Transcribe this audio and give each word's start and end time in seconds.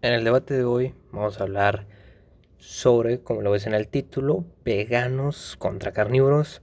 En 0.00 0.12
el 0.12 0.22
debate 0.22 0.54
de 0.54 0.62
hoy 0.62 0.94
vamos 1.10 1.40
a 1.40 1.42
hablar 1.42 1.88
sobre, 2.56 3.20
como 3.20 3.42
lo 3.42 3.50
ves 3.50 3.66
en 3.66 3.74
el 3.74 3.88
título, 3.88 4.44
veganos 4.64 5.56
contra 5.58 5.90
carnívoros. 5.90 6.62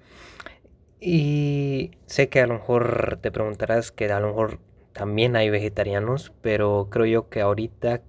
Y 1.02 1.92
sé 2.06 2.30
que 2.30 2.40
a 2.40 2.48
lo 2.48 2.54
mejor 2.54 3.20
te 3.22 3.34
preguntarás 3.34 3.92
que 3.92 4.10
a 4.10 4.22
lo 4.22 4.28
mejor 4.28 4.60
también 4.94 5.36
hay 5.36 5.50
vegetarianos, 5.50 6.32
pero 6.42 6.88
creo 6.90 7.06
yo 7.08 7.30
que 7.30 7.42
ahorita 7.42 8.04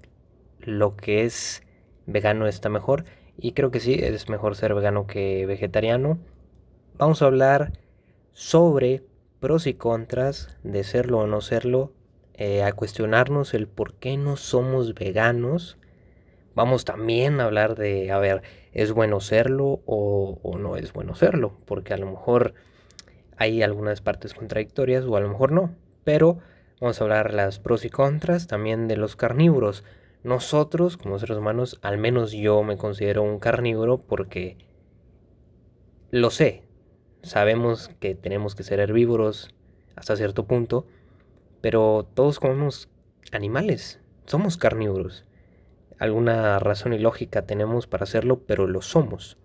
lo 0.60 0.94
que 0.94 1.24
es 1.24 1.64
vegano 2.06 2.46
está 2.46 2.68
mejor. 2.68 3.04
Y 3.36 3.50
creo 3.50 3.72
que 3.72 3.80
sí, 3.80 3.94
es 3.94 4.28
mejor 4.28 4.54
ser 4.54 4.74
vegano 4.74 5.08
que 5.08 5.44
vegetariano. 5.44 6.20
Vamos 6.98 7.20
a 7.20 7.26
hablar 7.26 7.72
sobre 8.30 9.02
pros 9.40 9.66
y 9.66 9.74
contras 9.74 10.56
de 10.62 10.84
serlo 10.84 11.18
o 11.18 11.26
no 11.26 11.40
serlo 11.40 11.95
eh, 12.36 12.62
a 12.62 12.72
cuestionarnos 12.72 13.54
el 13.54 13.66
por 13.66 13.94
qué 13.94 14.16
no 14.16 14.36
somos 14.36 14.94
veganos. 14.94 15.78
Vamos 16.54 16.84
también 16.84 17.40
a 17.40 17.44
hablar 17.44 17.76
de, 17.76 18.10
a 18.10 18.18
ver, 18.18 18.42
¿es 18.72 18.92
bueno 18.92 19.20
serlo 19.20 19.80
o, 19.86 20.38
o 20.42 20.58
no 20.58 20.76
es 20.76 20.92
bueno 20.92 21.14
serlo? 21.14 21.56
Porque 21.64 21.94
a 21.94 21.98
lo 21.98 22.06
mejor 22.06 22.54
hay 23.36 23.62
algunas 23.62 24.00
partes 24.00 24.34
contradictorias 24.34 25.04
o 25.04 25.16
a 25.16 25.20
lo 25.20 25.28
mejor 25.28 25.52
no. 25.52 25.74
Pero 26.04 26.38
vamos 26.80 27.00
a 27.00 27.04
hablar 27.04 27.32
las 27.32 27.58
pros 27.58 27.84
y 27.84 27.90
contras 27.90 28.46
también 28.46 28.86
de 28.88 28.96
los 28.96 29.16
carnívoros. 29.16 29.84
Nosotros, 30.22 30.96
como 30.96 31.18
seres 31.18 31.38
humanos, 31.38 31.78
al 31.82 31.98
menos 31.98 32.32
yo 32.32 32.62
me 32.62 32.76
considero 32.76 33.22
un 33.22 33.38
carnívoro 33.38 33.98
porque 33.98 34.58
lo 36.10 36.30
sé. 36.30 36.64
Sabemos 37.22 37.90
que 38.00 38.14
tenemos 38.14 38.54
que 38.54 38.62
ser 38.62 38.80
herbívoros 38.80 39.54
hasta 39.94 40.16
cierto 40.16 40.46
punto 40.46 40.86
pero 41.60 42.08
todos 42.14 42.38
comemos 42.38 42.88
animales, 43.32 44.00
somos 44.26 44.56
carnívoros. 44.56 45.24
Alguna 45.98 46.58
razón 46.58 46.92
y 46.92 46.98
lógica 46.98 47.46
tenemos 47.46 47.86
para 47.86 48.04
hacerlo, 48.04 48.40
pero 48.46 48.66
lo 48.66 48.82
somos. 48.82 49.38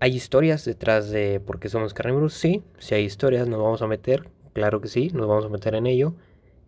¿Hay 0.00 0.14
historias 0.14 0.64
detrás 0.64 1.10
de 1.10 1.40
por 1.40 1.58
qué 1.58 1.68
somos 1.68 1.94
carnívoros? 1.94 2.34
Sí, 2.34 2.62
si 2.78 2.94
hay 2.94 3.04
historias 3.04 3.48
nos 3.48 3.58
vamos 3.58 3.80
a 3.80 3.86
meter, 3.86 4.28
claro 4.52 4.80
que 4.80 4.88
sí, 4.88 5.10
nos 5.14 5.26
vamos 5.26 5.46
a 5.46 5.48
meter 5.48 5.74
en 5.74 5.86
ello. 5.86 6.14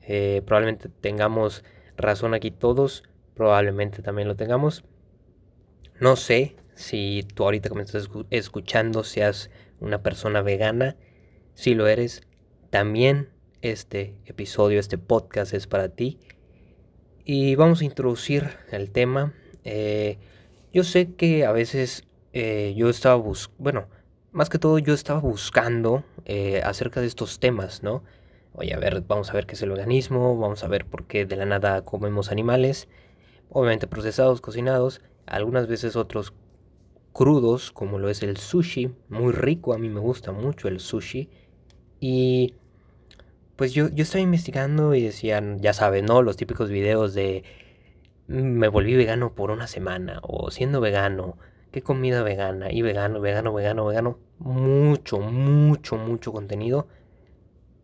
Eh, 0.01 0.43
probablemente 0.47 0.89
tengamos 0.89 1.65
razón 1.97 2.33
aquí 2.33 2.51
todos, 2.51 3.03
probablemente 3.35 4.01
también 4.01 4.29
lo 4.29 4.37
tengamos. 4.37 4.85
No 6.01 6.17
sé 6.17 6.57
si 6.75 7.27
tú 7.35 7.45
ahorita 7.45 7.69
que 7.69 7.75
me 7.75 7.83
estás 7.83 8.09
escuchando 8.31 9.05
seas 9.05 9.51
una 9.81 10.03
persona 10.03 10.41
vegana, 10.41 10.97
si 11.55 11.75
lo 11.75 11.89
eres, 11.89 12.23
también 12.71 13.31
este 13.63 14.15
episodio, 14.27 14.81
este 14.81 14.99
podcast 14.99 15.55
es 15.55 15.67
para 15.67 15.89
ti. 15.89 16.19
Y 17.25 17.55
vamos 17.57 17.81
a 17.81 17.85
introducir 17.85 18.51
el 18.71 18.91
tema. 18.91 19.35
Eh, 19.65 20.19
yo 20.73 20.85
sé 20.85 21.15
que 21.15 21.45
a 21.45 21.53
veces 21.53 22.05
eh, 22.33 22.75
yo 22.77 22.89
estaba 22.89 23.17
buscando, 23.17 23.63
bueno, 23.63 23.87
más 24.33 24.49
que 24.49 24.59
todo 24.59 24.79
yo 24.79 24.95
estaba 24.95 25.21
buscando 25.21 26.05
eh, 26.25 26.61
acerca 26.63 27.01
de 27.01 27.07
estos 27.07 27.41
temas, 27.41 27.83
¿no? 27.83 28.05
Oye, 28.53 28.75
a 28.75 28.79
ver, 28.79 29.03
vamos 29.03 29.31
a 29.31 29.33
ver 29.33 29.47
qué 29.47 29.55
es 29.55 29.63
el 29.63 29.71
veganismo, 29.71 30.39
vamos 30.39 30.63
a 30.63 30.69
ver 30.69 30.87
por 30.87 31.07
qué 31.07 31.27
de 31.27 31.37
la 31.37 31.47
nada 31.47 31.83
comemos 31.85 32.31
animales, 32.31 32.89
obviamente 33.49 33.87
procesados, 33.87 34.41
cocinados, 34.41 35.01
algunas 35.27 35.67
veces 35.67 35.97
otros 35.97 36.33
crudos, 37.13 37.73
como 37.73 37.99
lo 37.99 38.11
es 38.11 38.23
el 38.23 38.37
sushi, 38.37 38.95
muy 39.09 39.33
rico, 39.33 39.73
a 39.73 39.79
mí 39.79 39.89
me 39.89 40.01
gusta 40.01 40.33
mucho 40.33 40.69
el 40.69 40.81
sushi. 40.81 41.31
Y 41.99 42.55
pues 43.57 43.73
yo, 43.73 43.89
yo 43.89 44.03
estaba 44.03 44.23
investigando 44.23 44.95
y 44.95 45.03
decían, 45.03 45.61
ya 45.61 45.73
saben, 45.73 46.07
¿no? 46.07 46.23
Los 46.23 46.37
típicos 46.37 46.71
videos 46.71 47.15
de 47.15 47.45
mm, 48.29 48.35
me 48.35 48.69
volví 48.69 48.95
vegano 48.97 49.35
por 49.35 49.51
una 49.51 49.67
semana 49.67 50.21
o 50.23 50.51
siendo 50.51 50.81
vegano, 50.81 51.39
qué 51.73 51.83
comida 51.83 52.23
vegana 52.23 52.71
y 52.71 52.83
vegano, 52.83 53.21
vegano, 53.21 53.53
vegano, 53.53 53.87
vegano. 53.87 54.19
Mucho, 54.39 55.19
mucho, 55.21 55.97
mucho 55.97 56.33
contenido. 56.33 56.87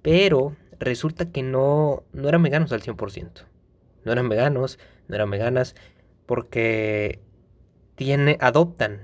Pero 0.02 0.56
resulta 0.78 1.30
que 1.30 1.42
no, 1.42 2.04
no 2.12 2.28
eran 2.28 2.42
veganos 2.42 2.72
al 2.72 2.82
100%. 2.82 3.46
No 4.04 4.12
eran 4.12 4.28
veganos, 4.28 4.78
no 5.08 5.14
eran 5.14 5.30
veganas, 5.30 5.75
porque 6.26 7.20
tiene, 7.94 8.36
adoptan, 8.41 9.00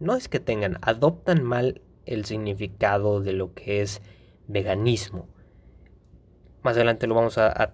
no 0.00 0.16
es 0.16 0.28
que 0.28 0.40
tengan, 0.40 0.78
adoptan 0.80 1.44
mal 1.44 1.82
el 2.06 2.24
significado 2.24 3.20
de 3.20 3.32
lo 3.34 3.54
que 3.54 3.82
es 3.82 4.00
veganismo. 4.48 5.28
Más 6.62 6.76
adelante 6.76 7.06
lo 7.06 7.14
vamos 7.14 7.38
a, 7.38 7.72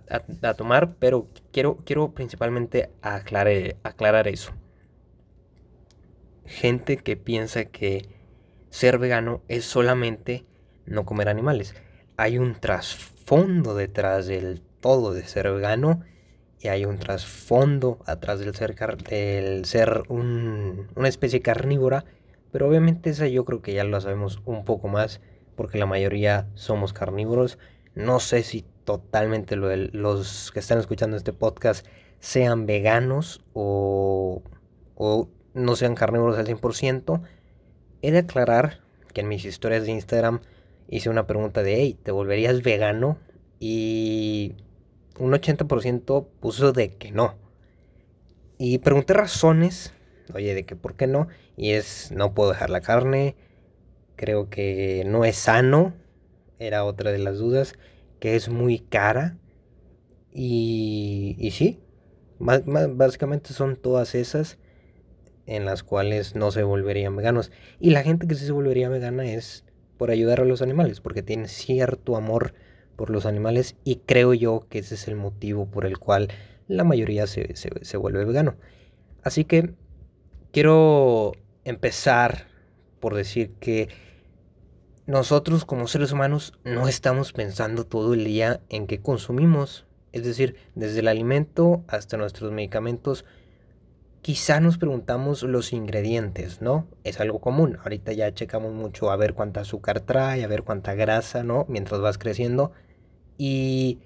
tomar, 0.57 0.95
pero 0.99 1.29
quiero, 1.53 1.79
quiero 1.85 2.13
principalmente 2.13 2.91
aclarar, 3.03 3.77
aclarar 3.83 4.29
eso. 4.29 4.53
Gente 6.47 6.97
que 6.97 7.17
piensa 7.17 7.67
que 7.67 8.09
ser 8.71 8.99
vegano 8.99 9.43
es 9.49 9.65
solamente 9.65 10.47
no 10.87 11.05
comer 11.05 11.29
animales. 11.29 11.75
Hay 12.17 12.39
un 12.39 12.55
trasfondo 12.55 13.75
detrás 13.75 14.27
del 14.27 14.63
todo 14.81 15.13
de 15.13 15.27
ser 15.27 15.51
vegano 15.53 16.03
y 16.61 16.69
hay 16.69 16.85
un 16.85 16.99
trasfondo 16.99 17.99
atrás 18.07 18.41
del 18.41 18.55
ser, 18.55 18.75
del 19.09 19.65
ser 19.65 20.03
una 20.09 21.09
especie 21.09 21.41
carnívora, 21.41 22.05
pero 22.51 22.69
obviamente 22.69 23.11
esa 23.11 23.29
yo 23.29 23.45
creo 23.45 23.63
que 23.63 23.75
ya 23.75 23.85
lo 23.85 24.01
sabemos 24.01 24.41
un 24.45 24.65
poco 24.65 24.89
más 24.89 25.21
porque 25.55 25.79
la 25.79 25.87
mayoría 25.87 26.49
somos 26.55 26.93
carnívoros. 26.93 27.59
No 27.95 28.21
sé 28.21 28.43
si 28.43 28.65
totalmente 28.89 29.55
los 29.55 30.51
que 30.51 30.61
están 30.61 30.79
escuchando 30.79 31.19
este 31.19 31.35
podcast 31.35 31.87
sean 32.21 32.65
veganos 32.65 33.45
o, 33.53 34.43
o 34.95 35.29
no 35.53 35.77
sean 35.77 35.95
carnívoros 35.95 36.39
al 36.39 36.47
100%, 36.47 37.21
he 38.01 38.11
de 38.11 38.21
aclarar 38.21 38.81
que 39.13 39.21
en 39.21 39.29
mis 39.29 39.45
historias 39.45 39.85
de 39.85 39.93
Instagram 39.93 40.41
hice 40.89 41.11
una 41.11 41.27
pregunta 41.27 41.63
de, 41.63 41.75
hey, 41.75 41.99
¿te 42.03 42.13
volverías 42.13 42.63
vegano? 42.63 43.19
Y 43.61 44.55
un 45.19 45.33
80% 45.33 46.27
puso 46.41 46.73
de 46.73 46.97
que 46.97 47.13
no. 47.13 47.35
Y 48.57 48.79
pregunté 48.79 49.13
razones, 49.13 49.93
oye, 50.33 50.55
de 50.55 50.65
que 50.65 50.77
por 50.77 50.95
qué 50.95 51.07
no. 51.07 51.29
Y 51.59 51.73
es, 51.73 52.11
no 52.11 52.33
puedo 52.33 52.53
dejar 52.53 52.71
la 52.71 52.81
carne, 52.81 53.37
creo 54.17 54.49
que 54.49 55.03
no 55.07 55.27
es 55.27 55.37
sano, 55.37 55.93
era 56.59 56.87
otra 56.87 57.13
de 57.13 57.19
las 57.19 57.37
dudas 57.37 57.75
que 58.21 58.37
es 58.37 58.49
muy 58.49 58.79
cara. 58.79 59.39
Y, 60.33 61.37
y 61.39 61.51
sí, 61.53 61.81
básicamente 62.39 63.53
son 63.53 63.77
todas 63.77 64.15
esas 64.15 64.59
en 65.47 65.65
las 65.65 65.83
cuales 65.83 66.35
no 66.35 66.51
se 66.51 66.63
volverían 66.63 67.17
veganos. 67.17 67.51
Y 67.81 67.91
la 67.91 68.03
gente 68.03 68.27
que 68.27 68.35
sí 68.35 68.45
se 68.45 68.53
volvería 68.53 68.89
vegana 68.89 69.25
es 69.25 69.65
por 69.97 70.11
ayudar 70.11 70.41
a 70.41 70.45
los 70.45 70.63
animales, 70.63 71.01
porque 71.01 71.23
tiene 71.23 71.49
cierto 71.49 72.17
amor 72.17 72.55
por 72.97 73.11
los 73.11 73.27
animales 73.27 73.77
y 73.85 73.97
creo 74.07 74.35
yo 74.35 74.67
que 74.69 74.81
ese 74.81 74.97
es 74.97 75.09
el 75.09 75.17
motivo 75.17 75.67
por 75.67 75.87
el 75.87 75.99
cual 75.99 76.29
la 76.67 76.85
mayoría 76.85 77.27
se, 77.27 77.55
se 77.57 77.97
vuelve 77.97 78.25
vegano. 78.25 78.57
Así 79.23 79.45
que 79.45 79.75
quiero 80.53 81.33
empezar 81.65 82.47
por 83.01 83.15
decir 83.15 83.53
que 83.61 83.89
nosotros 85.09 85.65
como 85.65 85.89
seres 85.89 86.13
humanos 86.13 86.53
no 86.65 86.87
estamos 86.87 87.33
pensando 87.33 87.85
todo 87.85 88.13
el 88.13 88.27
día 88.27 88.61
en 88.69 88.87
qué 88.87 89.01
consumimos. 89.01 89.87
Es 90.13 90.23
decir, 90.23 90.57
desde 90.75 91.01
el 91.01 91.09
alimento 91.09 91.83
hasta 91.89 92.19
nuestros 92.19 92.53
medicamentos, 92.53 93.25
quizá 94.21 94.61
nos 94.61 94.77
preguntamos 94.77 95.45
los 95.45 95.73
ingredientes, 95.73 96.61
¿no? 96.61 96.87
Es 97.05 97.21
algo 97.21 97.39
común. 97.41 97.79
Ahorita 97.83 98.13
ya 98.13 98.35
checamos 98.35 98.75
mucho 98.75 99.11
a 99.11 99.17
ver 99.17 99.33
cuánta 99.33 99.61
azúcar 99.61 100.01
trae, 100.01 100.45
a 100.45 100.47
ver 100.47 100.63
cuánta 100.63 100.93
grasa, 100.93 101.43
¿no? 101.43 101.65
Mientras 101.71 102.03
vas 102.03 102.19
creciendo. 102.19 102.73
Y 103.39 104.01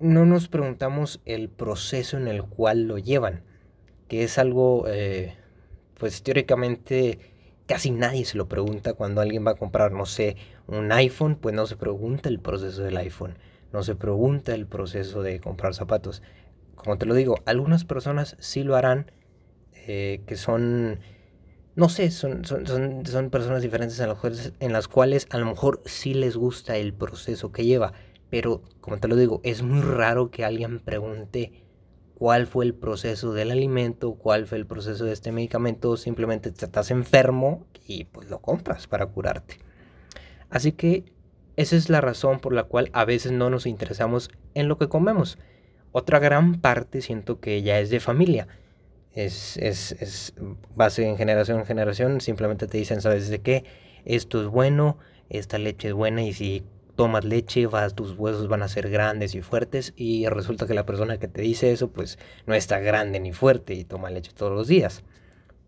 no 0.00 0.26
nos 0.26 0.48
preguntamos 0.48 1.20
el 1.26 1.48
proceso 1.48 2.16
en 2.16 2.26
el 2.26 2.42
cual 2.42 2.88
lo 2.88 2.98
llevan, 2.98 3.44
que 4.08 4.24
es 4.24 4.36
algo, 4.36 4.84
eh, 4.88 5.36
pues 5.96 6.24
teóricamente 6.24 7.31
casi 7.66 7.90
nadie 7.90 8.24
se 8.24 8.36
lo 8.36 8.48
pregunta 8.48 8.94
cuando 8.94 9.20
alguien 9.20 9.46
va 9.46 9.52
a 9.52 9.56
comprar, 9.56 9.92
no 9.92 10.06
sé, 10.06 10.36
un 10.66 10.92
iPhone, 10.92 11.36
pues 11.36 11.54
no 11.54 11.66
se 11.66 11.76
pregunta 11.76 12.28
el 12.28 12.40
proceso 12.40 12.82
del 12.82 12.96
iPhone, 12.96 13.38
no 13.72 13.82
se 13.82 13.94
pregunta 13.94 14.54
el 14.54 14.66
proceso 14.66 15.22
de 15.22 15.40
comprar 15.40 15.74
zapatos. 15.74 16.22
Como 16.74 16.98
te 16.98 17.06
lo 17.06 17.14
digo, 17.14 17.36
algunas 17.46 17.84
personas 17.84 18.36
sí 18.40 18.62
lo 18.64 18.76
harán, 18.76 19.10
eh, 19.86 20.22
que 20.26 20.36
son, 20.36 21.00
no 21.74 21.88
sé, 21.88 22.10
son, 22.10 22.44
son, 22.44 22.66
son, 22.66 23.30
personas 23.30 23.62
diferentes 23.62 23.98
en 24.00 24.08
las, 24.08 24.52
en 24.60 24.72
las 24.72 24.88
cuales 24.88 25.26
a 25.30 25.38
lo 25.38 25.46
mejor 25.46 25.82
sí 25.84 26.14
les 26.14 26.36
gusta 26.36 26.76
el 26.76 26.92
proceso 26.92 27.52
que 27.52 27.64
lleva, 27.64 27.92
pero 28.30 28.62
como 28.80 28.98
te 28.98 29.08
lo 29.08 29.16
digo, 29.16 29.40
es 29.44 29.62
muy 29.62 29.80
raro 29.80 30.30
que 30.30 30.44
alguien 30.44 30.78
pregunte 30.80 31.61
cuál 32.22 32.46
fue 32.46 32.64
el 32.64 32.72
proceso 32.72 33.32
del 33.32 33.50
alimento, 33.50 34.14
cuál 34.14 34.46
fue 34.46 34.56
el 34.56 34.64
proceso 34.64 35.04
de 35.04 35.12
este 35.12 35.32
medicamento, 35.32 35.96
simplemente 35.96 36.52
te 36.52 36.66
estás 36.66 36.92
enfermo 36.92 37.66
y 37.84 38.04
pues 38.04 38.30
lo 38.30 38.38
compras 38.38 38.86
para 38.86 39.06
curarte. 39.06 39.56
Así 40.48 40.70
que 40.70 41.02
esa 41.56 41.74
es 41.74 41.90
la 41.90 42.00
razón 42.00 42.38
por 42.38 42.52
la 42.52 42.62
cual 42.62 42.90
a 42.92 43.04
veces 43.04 43.32
no 43.32 43.50
nos 43.50 43.66
interesamos 43.66 44.30
en 44.54 44.68
lo 44.68 44.78
que 44.78 44.88
comemos. 44.88 45.36
otra 45.90 46.20
gran 46.20 46.60
parte 46.60 47.00
siento 47.02 47.40
que 47.40 47.60
ya 47.62 47.80
es 47.80 47.90
de 47.90 47.98
familia. 47.98 48.46
Es, 49.14 49.56
es, 49.56 49.90
es 49.90 50.32
base 50.76 51.04
en 51.04 51.16
generación 51.16 51.58
en 51.58 51.66
generación. 51.66 52.20
Simplemente 52.20 52.68
te 52.68 52.78
dicen, 52.78 53.00
¿sabes 53.00 53.30
de 53.30 53.40
qué? 53.40 53.64
Esto 54.04 54.40
es 54.42 54.46
bueno, 54.46 54.96
esta 55.28 55.58
leche 55.58 55.88
es 55.88 55.94
buena 55.94 56.22
y 56.22 56.32
si 56.34 56.62
tomas 57.02 57.24
leche, 57.24 57.66
vas, 57.66 57.96
tus 57.96 58.16
huesos 58.16 58.46
van 58.46 58.62
a 58.62 58.68
ser 58.68 58.88
grandes 58.88 59.34
y 59.34 59.42
fuertes 59.42 59.92
y 59.96 60.28
resulta 60.28 60.68
que 60.68 60.74
la 60.74 60.86
persona 60.86 61.18
que 61.18 61.26
te 61.26 61.42
dice 61.42 61.72
eso 61.72 61.90
pues 61.90 62.16
no 62.46 62.54
está 62.54 62.78
grande 62.78 63.18
ni 63.18 63.32
fuerte 63.32 63.74
y 63.74 63.82
toma 63.82 64.08
leche 64.08 64.30
todos 64.32 64.52
los 64.52 64.68
días. 64.68 65.02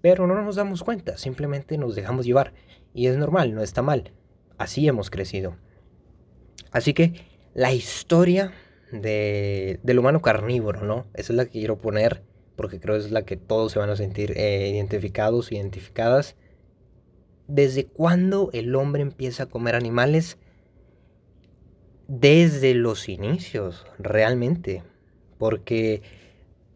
Pero 0.01 0.29
no 0.29 0.41
nos 0.41 0.55
damos 0.55 0.85
cuenta, 0.85 1.17
simplemente 1.17 1.77
nos 1.77 1.97
dejamos 1.97 2.25
llevar 2.25 2.53
y 2.93 3.09
es 3.09 3.17
normal, 3.17 3.53
no 3.53 3.65
está 3.65 3.83
mal. 3.83 4.13
Así 4.59 4.87
hemos 4.87 5.11
crecido. 5.11 5.57
Así 6.71 6.95
que 6.95 7.15
la 7.53 7.73
historia 7.73 8.53
de, 8.93 9.81
del 9.83 9.99
humano 9.99 10.23
carnívoro, 10.23 10.85
¿no? 10.85 11.09
Esa 11.15 11.33
es 11.33 11.37
la 11.37 11.47
que 11.47 11.59
quiero 11.59 11.79
poner 11.79 12.23
porque 12.55 12.79
creo 12.79 12.95
que 12.95 13.07
es 13.07 13.11
la 13.11 13.25
que 13.25 13.37
todos 13.37 13.73
se 13.73 13.81
van 13.81 13.91
a 13.91 13.97
sentir 13.97 14.35
eh, 14.37 14.71
identificados, 14.73 15.51
identificadas. 15.51 16.37
¿Desde 17.49 17.87
cuándo 17.87 18.51
el 18.53 18.77
hombre 18.77 19.03
empieza 19.03 19.43
a 19.43 19.47
comer 19.47 19.75
animales? 19.75 20.39
Desde 22.09 22.75
los 22.75 23.09
inicios, 23.09 23.87
realmente. 23.99 24.83
Porque 25.39 26.03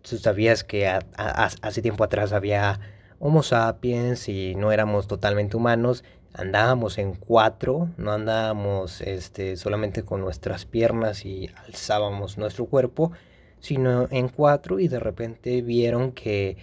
tú 0.03 0.19
sabías 0.19 0.65
que 0.65 0.87
hace 0.87 1.83
tiempo 1.83 2.05
atrás 2.05 2.33
había 2.33 2.81
Homo 3.21 3.43
sapiens 3.43 4.29
y 4.29 4.55
no 4.55 4.71
éramos 4.71 5.09
totalmente 5.09 5.57
humanos. 5.57 6.05
Andábamos 6.35 6.99
en 6.99 7.15
cuatro, 7.15 7.89
no 7.97 8.13
andábamos 8.13 9.01
este, 9.01 9.57
solamente 9.57 10.05
con 10.05 10.21
nuestras 10.21 10.67
piernas 10.67 11.25
y 11.25 11.51
alzábamos 11.67 12.39
nuestro 12.39 12.67
cuerpo, 12.67 13.11
sino 13.59 14.07
en 14.13 14.29
cuatro 14.29 14.79
y 14.79 14.87
de 14.87 15.01
repente 15.01 15.63
vieron 15.63 16.13
que 16.13 16.57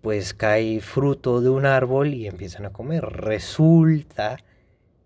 pues 0.00 0.34
cae 0.34 0.80
fruto 0.80 1.40
de 1.40 1.50
un 1.50 1.64
árbol 1.64 2.12
y 2.14 2.26
empiezan 2.26 2.66
a 2.66 2.72
comer. 2.72 3.04
Resulta 3.04 4.38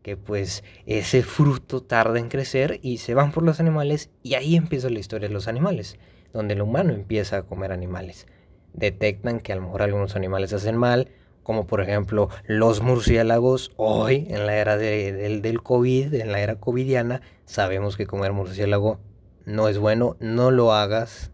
que 0.05 0.19
pues 0.19 0.63
ese 0.85 1.23
fruto 1.23 1.83
tarda 1.83 2.19
en 2.19 2.29
crecer 2.29 2.79
y 2.83 2.99
se 2.99 3.15
van 3.15 3.33
por 3.33 3.43
los 3.43 3.59
animales 3.59 4.11
y 4.23 4.35
ahí 4.35 4.55
empieza 4.55 4.91
la 4.91 4.99
historia 4.99 5.29
de 5.29 5.35
los 5.35 5.49
animales, 5.49 5.99
donde 6.35 6.53
el 6.53 6.61
humano 6.61 6.93
empieza 6.93 7.39
a 7.39 7.43
comer 7.45 7.73
animales. 7.73 8.27
Detectan 8.75 9.41
que 9.41 9.55
a 9.55 9.57
lo 9.57 9.63
mejor 9.63 9.81
algunos 9.81 10.15
animales 10.15 10.53
hacen 10.53 10.77
mal, 10.77 11.09
como 11.43 11.67
por 11.67 11.81
ejemplo 11.81 12.29
los 12.47 12.83
murciélagos. 12.83 13.73
Hoy, 13.77 14.27
en 14.29 14.45
la 14.45 14.57
era 14.57 14.77
del 14.77 15.63
COVID, 15.63 16.13
en 16.13 16.33
la 16.33 16.41
era 16.41 16.57
covidiana, 16.57 17.23
sabemos 17.47 17.97
que 17.97 18.07
comer 18.07 18.35
murciélago 18.35 19.01
no 19.47 19.69
es 19.69 19.79
bueno, 19.79 20.19
no 20.21 20.51
lo 20.51 20.75
hagas, 20.75 21.31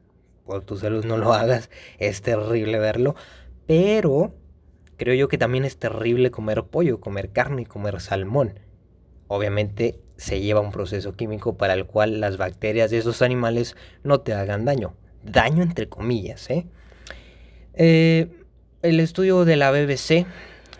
por 0.47 0.63
tu 0.63 0.77
salud 0.77 1.05
no 1.05 1.17
lo 1.17 1.33
hagas, 1.33 1.71
es 1.99 2.23
terrible 2.23 2.79
verlo, 2.79 3.17
pero 3.67 4.33
Creo 5.01 5.15
yo 5.15 5.29
que 5.29 5.39
también 5.39 5.65
es 5.65 5.79
terrible 5.79 6.31
comer 6.31 6.65
pollo, 6.65 7.01
comer 7.01 7.31
carne 7.31 7.63
y 7.63 7.65
comer 7.65 8.03
salmón. 8.03 8.61
Obviamente 9.29 9.99
se 10.19 10.43
lleva 10.43 10.61
un 10.61 10.73
proceso 10.73 11.15
químico 11.15 11.57
para 11.57 11.73
el 11.73 11.87
cual 11.87 12.21
las 12.21 12.37
bacterias 12.37 12.91
de 12.91 12.99
esos 12.99 13.23
animales 13.23 13.77
no 14.03 14.21
te 14.21 14.35
hagan 14.35 14.67
daño. 14.67 14.93
Daño 15.23 15.63
entre 15.63 15.89
comillas. 15.89 16.51
¿eh? 16.51 16.67
Eh, 17.73 18.29
el 18.83 19.01
estudio 19.01 19.47
de 19.47 19.57
la 19.57 19.71
BBC 19.71 20.27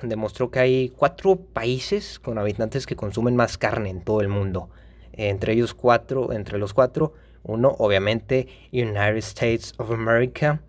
demostró 0.03 0.51
que 0.51 0.59
hay 0.59 0.89
cuatro 0.91 1.37
países 1.37 2.19
con 2.19 2.37
habitantes 2.37 2.85
que 2.85 2.97
consumen 2.97 3.37
más 3.37 3.57
carne 3.57 3.89
en 3.89 4.03
todo 4.03 4.21
el 4.21 4.29
mundo. 4.29 4.69
Entre 5.15 5.55
ellos 5.55 5.73
cuatro, 5.73 6.35
entre 6.35 6.59
los 6.59 6.75
cuatro, 6.75 7.15
uno 7.43 7.75
obviamente 7.79 8.49
United 8.71 9.17
States 9.17 9.73
of 9.79 9.91
America, 9.91 10.61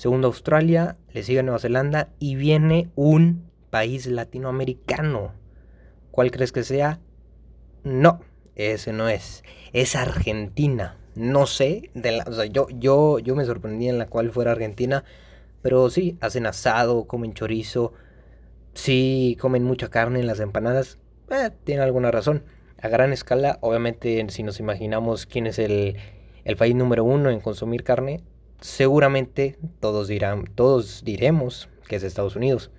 segundo 0.00 0.28
Australia, 0.28 0.96
le 1.12 1.22
sigue 1.22 1.42
Nueva 1.42 1.58
Zelanda 1.58 2.08
y 2.18 2.34
viene 2.34 2.88
un 2.94 3.50
país 3.68 4.06
latinoamericano. 4.06 5.34
¿Cuál 6.10 6.30
crees 6.30 6.52
que 6.52 6.62
sea? 6.62 7.00
No, 7.84 8.20
ese 8.54 8.94
no 8.94 9.10
es. 9.10 9.44
Es 9.74 9.96
Argentina. 9.96 10.96
No 11.16 11.44
sé, 11.44 11.90
de 11.92 12.12
la, 12.12 12.24
o 12.26 12.32
sea, 12.32 12.46
yo, 12.46 12.68
yo, 12.70 13.18
yo 13.18 13.36
me 13.36 13.44
sorprendí 13.44 13.90
en 13.90 13.98
la 13.98 14.06
cual 14.06 14.30
fuera 14.30 14.52
Argentina, 14.52 15.04
pero 15.60 15.90
sí, 15.90 16.16
hacen 16.22 16.46
asado, 16.46 17.04
comen 17.04 17.34
chorizo, 17.34 17.92
sí, 18.72 19.36
comen 19.38 19.64
mucha 19.64 19.90
carne 19.90 20.20
en 20.20 20.26
las 20.26 20.40
empanadas, 20.40 20.96
eh, 21.30 21.50
tiene 21.64 21.82
alguna 21.82 22.10
razón. 22.10 22.44
A 22.80 22.88
gran 22.88 23.12
escala, 23.12 23.58
obviamente, 23.60 24.24
si 24.30 24.44
nos 24.44 24.60
imaginamos 24.60 25.26
quién 25.26 25.46
es 25.46 25.58
el, 25.58 25.98
el 26.44 26.56
país 26.56 26.74
número 26.74 27.04
uno 27.04 27.28
en 27.28 27.40
consumir 27.40 27.84
carne, 27.84 28.22
seguramente 28.60 29.58
todos 29.80 30.08
dirán, 30.08 30.44
todos 30.54 31.02
diremos 31.04 31.68
que 31.88 31.96
es 31.96 32.02
Estados 32.02 32.36
Unidos. 32.36 32.70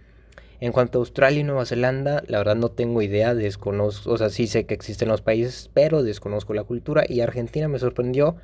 En 0.59 0.71
cuanto 0.71 0.99
a 0.99 1.01
Australia 1.01 1.39
y 1.39 1.43
Nueva 1.43 1.65
Zelanda, 1.65 2.23
la 2.27 2.37
verdad 2.37 2.55
no 2.55 2.69
tengo 2.69 3.01
idea, 3.01 3.33
desconozco, 3.33 4.11
o 4.11 4.17
sea, 4.17 4.29
sí 4.29 4.45
sé 4.45 4.65
que 4.65 4.75
existen 4.75 5.09
los 5.09 5.21
países, 5.21 5.71
pero 5.73 6.03
desconozco 6.03 6.53
la 6.53 6.63
cultura 6.63 7.03
y 7.07 7.21
Argentina 7.21 7.67
me 7.67 7.79
sorprendió, 7.79 8.35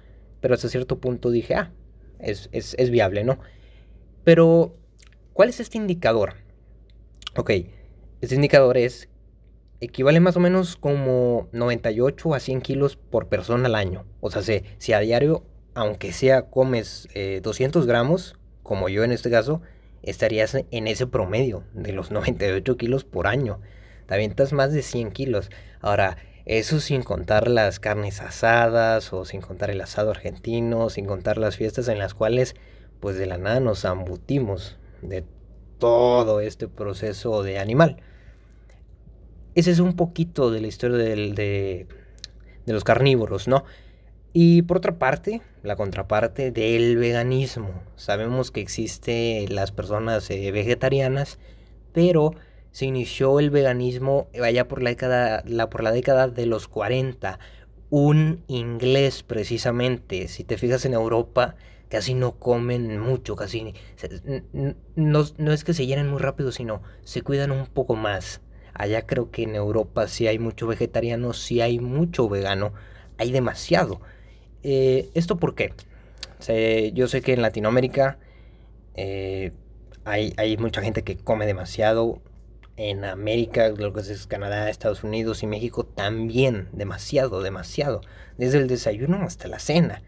pero 0.41 0.55
hasta 0.55 0.67
cierto 0.67 0.99
punto 0.99 1.29
dije, 1.29 1.53
ah, 1.53 1.71
es, 2.19 2.49
es 2.51 2.89
viable, 2.89 3.23
¿no? 3.23 3.37
Pero, 4.23 4.75
¿cuál 5.33 5.49
es 5.49 5.59
este 5.59 5.77
indicador? 5.77 6.33
Ok, 7.35 7.51
este 8.19 8.35
indicador 8.35 8.77
es, 8.77 9.09
equivale 9.79 10.19
más 10.19 10.35
o 10.37 10.39
menos 10.39 10.75
como 10.75 11.49
98 11.51 12.33
a 12.33 12.39
100 12.39 12.61
kilos 12.61 12.95
por 12.95 13.27
persona 13.27 13.67
al 13.67 13.75
año. 13.75 14.05
O 14.21 14.31
sea, 14.31 14.41
si 14.41 14.93
a 14.93 14.99
diario 14.99 15.43
aunque 15.77 16.11
sea 16.11 16.49
comes 16.49 17.07
200 17.43 17.83
eh, 17.83 17.87
gramos, 17.87 18.35
como 18.63 18.89
yo 18.89 19.03
en 19.03 19.11
este 19.11 19.29
caso, 19.29 19.61
estarías 20.01 20.57
en 20.71 20.87
ese 20.87 21.05
promedio 21.05 21.63
de 21.73 21.93
los 21.93 22.09
98 22.11 22.77
kilos 22.77 23.03
por 23.03 23.27
año. 23.27 23.59
Te 24.07 24.15
avientas 24.15 24.53
más 24.53 24.73
de 24.73 24.81
100 24.81 25.11
kilos. 25.11 25.51
Ahora, 25.79 26.17
eso 26.45 26.79
sin 26.79 27.03
contar 27.03 27.47
las 27.47 27.79
carnes 27.79 28.21
asadas 28.21 29.13
o 29.13 29.23
sin 29.23 29.41
contar 29.41 29.69
el 29.69 29.79
asado 29.79 30.09
argentino, 30.09 30.89
sin 30.89 31.05
contar 31.05 31.37
las 31.37 31.57
fiestas 31.57 31.87
en 31.89 31.99
las 31.99 32.15
cuales 32.15 32.55
pues 32.99 33.15
de 33.17 33.27
la 33.27 33.37
nada 33.37 33.59
nos 33.59 33.85
ambutimos 33.85 34.77
de 35.03 35.25
todo 35.77 36.41
este 36.41 36.67
proceso 36.67 37.43
de 37.43 37.59
animal. 37.59 37.97
Ese 39.53 39.69
es 39.69 39.79
un 39.79 39.95
poquito 39.95 40.49
de 40.49 40.61
la 40.61 40.67
historia 40.67 40.97
de 40.97 41.85
los 42.65 42.83
carnívoros, 42.83 43.47
¿no? 43.47 43.63
Y 44.33 44.61
por 44.63 44.77
otra 44.77 44.99
parte, 44.99 45.41
la 45.63 45.75
contraparte 45.75 46.51
del 46.51 46.97
veganismo. 46.97 47.69
Sabemos 47.95 48.51
que 48.51 48.61
existen 48.61 49.53
las 49.53 49.71
personas 49.71 50.29
eh, 50.29 50.51
vegetarianas, 50.51 51.39
pero 51.93 52.33
se 52.71 52.85
inició 52.85 53.39
el 53.39 53.49
veganismo 53.49 54.27
allá 54.43 54.67
por 54.67 54.83
la 54.83 54.91
década, 54.91 55.43
la, 55.45 55.69
por 55.69 55.83
la 55.83 55.91
década 55.91 56.27
de 56.27 56.45
los 56.45 56.67
40. 56.67 57.39
Un 57.89 58.43
inglés 58.47 59.23
precisamente, 59.23 60.27
si 60.27 60.43
te 60.43 60.57
fijas 60.57 60.85
en 60.85 60.93
Europa, 60.93 61.55
casi 61.89 62.13
no 62.13 62.37
comen 62.37 62.99
mucho, 62.99 63.35
casi 63.35 63.73
no, 64.95 65.25
no 65.37 65.53
es 65.53 65.63
que 65.63 65.73
se 65.73 65.85
llenen 65.85 66.09
muy 66.09 66.19
rápido, 66.19 66.51
sino 66.51 66.81
se 67.03 67.21
cuidan 67.21 67.51
un 67.51 67.65
poco 67.65 67.95
más. 67.95 68.41
Allá 68.73 69.07
creo 69.07 69.31
que 69.31 69.43
en 69.43 69.55
Europa 69.55 70.07
sí 70.07 70.27
hay 70.27 70.37
mucho 70.37 70.67
vegetariano, 70.67 71.33
sí 71.33 71.61
hay 71.61 71.79
mucho 71.79 72.29
vegano, 72.29 72.73
hay 73.17 73.31
demasiado. 73.31 74.01
Eh, 74.63 75.09
¿Esto 75.13 75.37
por 75.37 75.55
qué? 75.55 75.73
yo 76.93 77.07
sé 77.07 77.21
que 77.21 77.33
en 77.33 77.41
Latinoamérica 77.41 78.19
eh, 78.95 79.51
hay, 80.05 80.33
hay, 80.37 80.55
mucha 80.57 80.81
gente 80.81 81.03
que 81.03 81.17
come 81.17 81.45
demasiado. 81.45 82.21
En 82.77 83.05
América, 83.05 83.69
lo 83.69 83.91
que 83.91 84.01
es 84.01 84.27
Canadá, 84.27 84.69
Estados 84.69 85.03
Unidos 85.03 85.41
y 85.41 85.47
México 85.47 85.83
también, 85.83 86.69
demasiado, 86.73 87.41
demasiado. 87.41 88.01
Desde 88.37 88.59
el 88.59 88.67
desayuno 88.67 89.23
hasta 89.23 89.47
la 89.47 89.57
cena. 89.57 90.03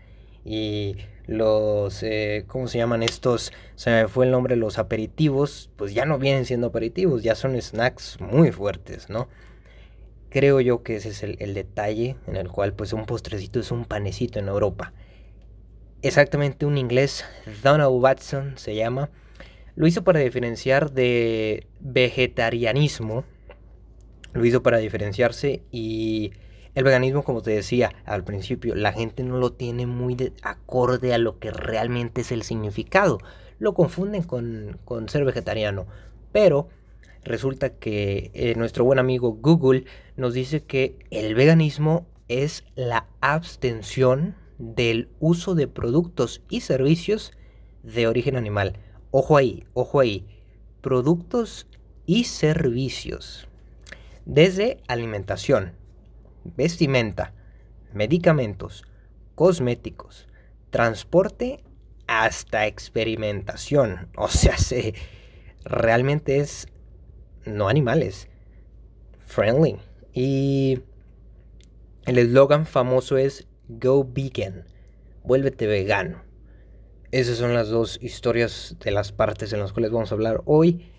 Y 0.45 0.97
los, 1.25 2.03
eh, 2.03 2.45
¿cómo 2.47 2.67
se 2.67 2.77
llaman 2.77 3.03
estos? 3.03 3.51
Se 3.75 3.89
me 3.91 4.07
fue 4.07 4.25
el 4.25 4.31
nombre, 4.31 4.55
los 4.55 4.77
aperitivos, 4.77 5.69
pues 5.75 5.93
ya 5.93 6.05
no 6.05 6.17
vienen 6.17 6.45
siendo 6.45 6.67
aperitivos, 6.67 7.23
ya 7.23 7.35
son 7.35 7.59
snacks 7.59 8.19
muy 8.19 8.51
fuertes, 8.51 9.09
¿no? 9.09 9.27
Creo 10.29 10.61
yo 10.61 10.83
que 10.83 10.97
ese 10.97 11.09
es 11.09 11.23
el, 11.23 11.53
detalle 11.53 12.15
en 12.27 12.35
el 12.35 12.49
cual 12.49 12.73
pues 12.73 12.93
un 12.93 13.05
postrecito 13.05 13.59
es 13.59 13.71
un 13.71 13.85
panecito 13.85 14.39
en 14.39 14.47
Europa. 14.47 14.93
Exactamente 16.01 16.65
un 16.65 16.77
inglés, 16.77 17.25
Donald 17.63 17.91
Watson 18.01 18.53
se 18.57 18.75
llama, 18.75 19.09
lo 19.75 19.87
hizo 19.87 20.03
para 20.03 20.19
diferenciar 20.19 20.91
de 20.91 21.67
vegetarianismo, 21.79 23.25
lo 24.33 24.45
hizo 24.45 24.61
para 24.61 24.77
diferenciarse 24.77 25.63
y 25.71 26.31
el 26.75 26.83
veganismo, 26.83 27.23
como 27.23 27.41
te 27.41 27.51
decía 27.51 27.91
al 28.05 28.23
principio, 28.23 28.75
la 28.75 28.93
gente 28.93 29.23
no 29.23 29.37
lo 29.37 29.51
tiene 29.53 29.87
muy 29.87 30.15
de 30.15 30.31
acorde 30.43 31.13
a 31.13 31.17
lo 31.17 31.39
que 31.39 31.51
realmente 31.51 32.21
es 32.21 32.31
el 32.31 32.43
significado. 32.43 33.17
Lo 33.57 33.73
confunden 33.73 34.23
con, 34.23 34.79
con 34.85 35.09
ser 35.09 35.25
vegetariano. 35.25 35.87
Pero 36.31 36.69
resulta 37.29 37.75
que 37.75 38.31
eh, 38.33 38.55
nuestro 38.55 38.83
buen 38.83 38.97
amigo 38.97 39.33
Google 39.33 39.85
nos 40.17 40.33
dice 40.33 40.63
que 40.63 40.97
el 41.11 41.35
veganismo 41.35 42.07
es 42.27 42.65
la 42.75 43.05
abstención 43.21 44.35
del 44.57 45.09
uso 45.19 45.53
de 45.53 45.67
productos 45.67 46.41
y 46.49 46.61
servicios 46.61 47.31
de 47.83 48.07
origen 48.07 48.35
animal. 48.35 48.77
Ojo 49.11 49.37
ahí, 49.37 49.63
ojo 49.75 49.99
ahí. 49.99 50.25
Productos 50.81 51.67
y 52.07 52.23
servicios. 52.23 53.47
Desde 54.25 54.79
alimentación, 54.87 55.73
vestimenta, 56.43 57.35
medicamentos, 57.93 58.85
cosméticos, 59.35 60.27
transporte 60.71 61.63
hasta 62.07 62.65
experimentación. 62.65 64.09
O 64.17 64.29
sea, 64.29 64.57
se, 64.57 64.95
realmente 65.63 66.37
es 66.37 66.67
no 67.49 67.69
animales, 67.69 68.29
friendly. 69.25 69.77
Y 70.13 70.79
el 72.05 72.17
eslogan 72.17 72.65
famoso 72.65 73.17
es 73.17 73.47
Go 73.67 74.03
Vegan, 74.03 74.65
vuélvete 75.23 75.67
vegano. 75.67 76.23
Esas 77.11 77.37
son 77.37 77.53
las 77.53 77.69
dos 77.69 77.99
historias 78.01 78.75
de 78.83 78.91
las 78.91 79.11
partes 79.11 79.51
en 79.53 79.59
las 79.59 79.73
cuales 79.73 79.91
vamos 79.91 80.11
a 80.11 80.15
hablar 80.15 80.41
hoy. 80.45 80.91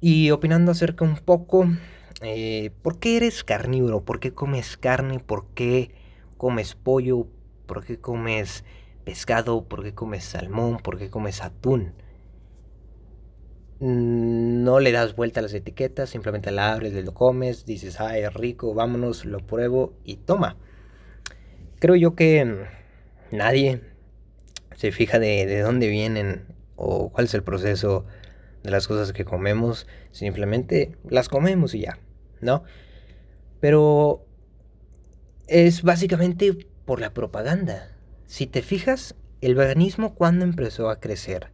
Y 0.00 0.30
opinando 0.30 0.72
acerca 0.72 1.04
un 1.04 1.16
poco, 1.16 1.66
eh, 2.22 2.70
¿por 2.82 2.98
qué 2.98 3.16
eres 3.16 3.44
carnívoro? 3.44 4.04
¿Por 4.04 4.20
qué 4.20 4.32
comes 4.32 4.76
carne? 4.76 5.20
¿Por 5.20 5.46
qué 5.54 5.92
comes 6.36 6.74
pollo? 6.74 7.26
¿Por 7.66 7.84
qué 7.84 7.98
comes 7.98 8.64
pescado? 9.04 9.64
¿Por 9.68 9.82
qué 9.82 9.94
comes 9.94 10.24
salmón? 10.24 10.78
¿Por 10.78 10.98
qué 10.98 11.10
comes 11.10 11.42
atún? 11.42 11.94
No 13.80 14.80
le 14.80 14.90
das 14.90 15.14
vuelta 15.14 15.40
a 15.40 15.42
las 15.42 15.54
etiquetas, 15.54 16.10
simplemente 16.10 16.50
la 16.50 16.72
abres, 16.72 16.92
lo 16.92 17.14
comes, 17.14 17.64
dices, 17.64 18.00
ay, 18.00 18.22
es 18.22 18.34
rico, 18.34 18.74
vámonos, 18.74 19.24
lo 19.24 19.38
pruebo 19.38 19.94
y 20.04 20.16
toma. 20.16 20.56
Creo 21.78 21.94
yo 21.94 22.16
que 22.16 22.66
nadie 23.30 23.82
se 24.74 24.90
fija 24.90 25.18
de, 25.18 25.46
de 25.46 25.60
dónde 25.60 25.88
vienen 25.88 26.46
o 26.74 27.10
cuál 27.10 27.26
es 27.26 27.34
el 27.34 27.44
proceso 27.44 28.04
de 28.62 28.70
las 28.70 28.88
cosas 28.88 29.12
que 29.12 29.24
comemos, 29.24 29.86
simplemente 30.10 30.96
las 31.08 31.28
comemos 31.28 31.74
y 31.74 31.82
ya, 31.82 31.98
¿no? 32.40 32.64
Pero 33.60 34.24
es 35.46 35.82
básicamente 35.82 36.66
por 36.84 37.00
la 37.00 37.14
propaganda. 37.14 37.96
Si 38.26 38.46
te 38.46 38.62
fijas, 38.62 39.14
el 39.40 39.54
veganismo 39.54 40.14
cuando 40.14 40.44
empezó 40.44 40.90
a 40.90 41.00
crecer? 41.00 41.50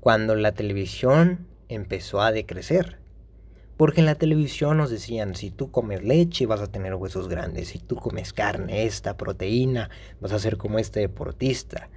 Cuando 0.00 0.34
la 0.34 0.52
televisión 0.52 1.46
empezó 1.68 2.20
a 2.20 2.32
decrecer. 2.32 2.98
Porque 3.76 4.00
en 4.00 4.06
la 4.06 4.16
televisión 4.16 4.76
nos 4.76 4.90
decían, 4.90 5.36
si 5.36 5.50
tú 5.50 5.70
comes 5.70 6.02
leche 6.02 6.46
vas 6.46 6.60
a 6.60 6.66
tener 6.66 6.94
huesos 6.94 7.28
grandes, 7.28 7.68
si 7.68 7.78
tú 7.78 7.94
comes 7.94 8.32
carne, 8.32 8.84
esta 8.84 9.16
proteína, 9.16 9.88
vas 10.20 10.32
a 10.32 10.38
ser 10.40 10.56
como 10.56 10.80
este 10.80 11.00
deportista. 11.00 11.88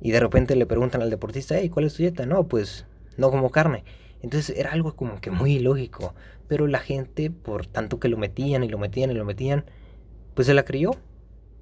Y 0.00 0.12
de 0.12 0.20
repente 0.20 0.54
le 0.54 0.66
preguntan 0.66 1.02
al 1.02 1.10
deportista, 1.10 1.56
hey, 1.58 1.68
¿cuál 1.68 1.86
es 1.86 1.94
tu 1.94 2.02
dieta? 2.02 2.24
No, 2.26 2.46
pues 2.46 2.86
no 3.16 3.30
como 3.30 3.50
carne. 3.50 3.84
Entonces 4.20 4.56
era 4.56 4.70
algo 4.70 4.94
como 4.94 5.20
que 5.20 5.30
muy 5.30 5.54
ilógico. 5.54 6.14
Pero 6.48 6.66
la 6.66 6.78
gente, 6.78 7.30
por 7.30 7.66
tanto 7.66 7.98
que 7.98 8.08
lo 8.08 8.16
metían 8.16 8.62
y 8.62 8.68
lo 8.68 8.78
metían 8.78 9.10
y 9.10 9.14
lo 9.14 9.24
metían, 9.24 9.64
pues 10.34 10.46
se 10.46 10.54
la 10.54 10.64
creyó. 10.64 10.92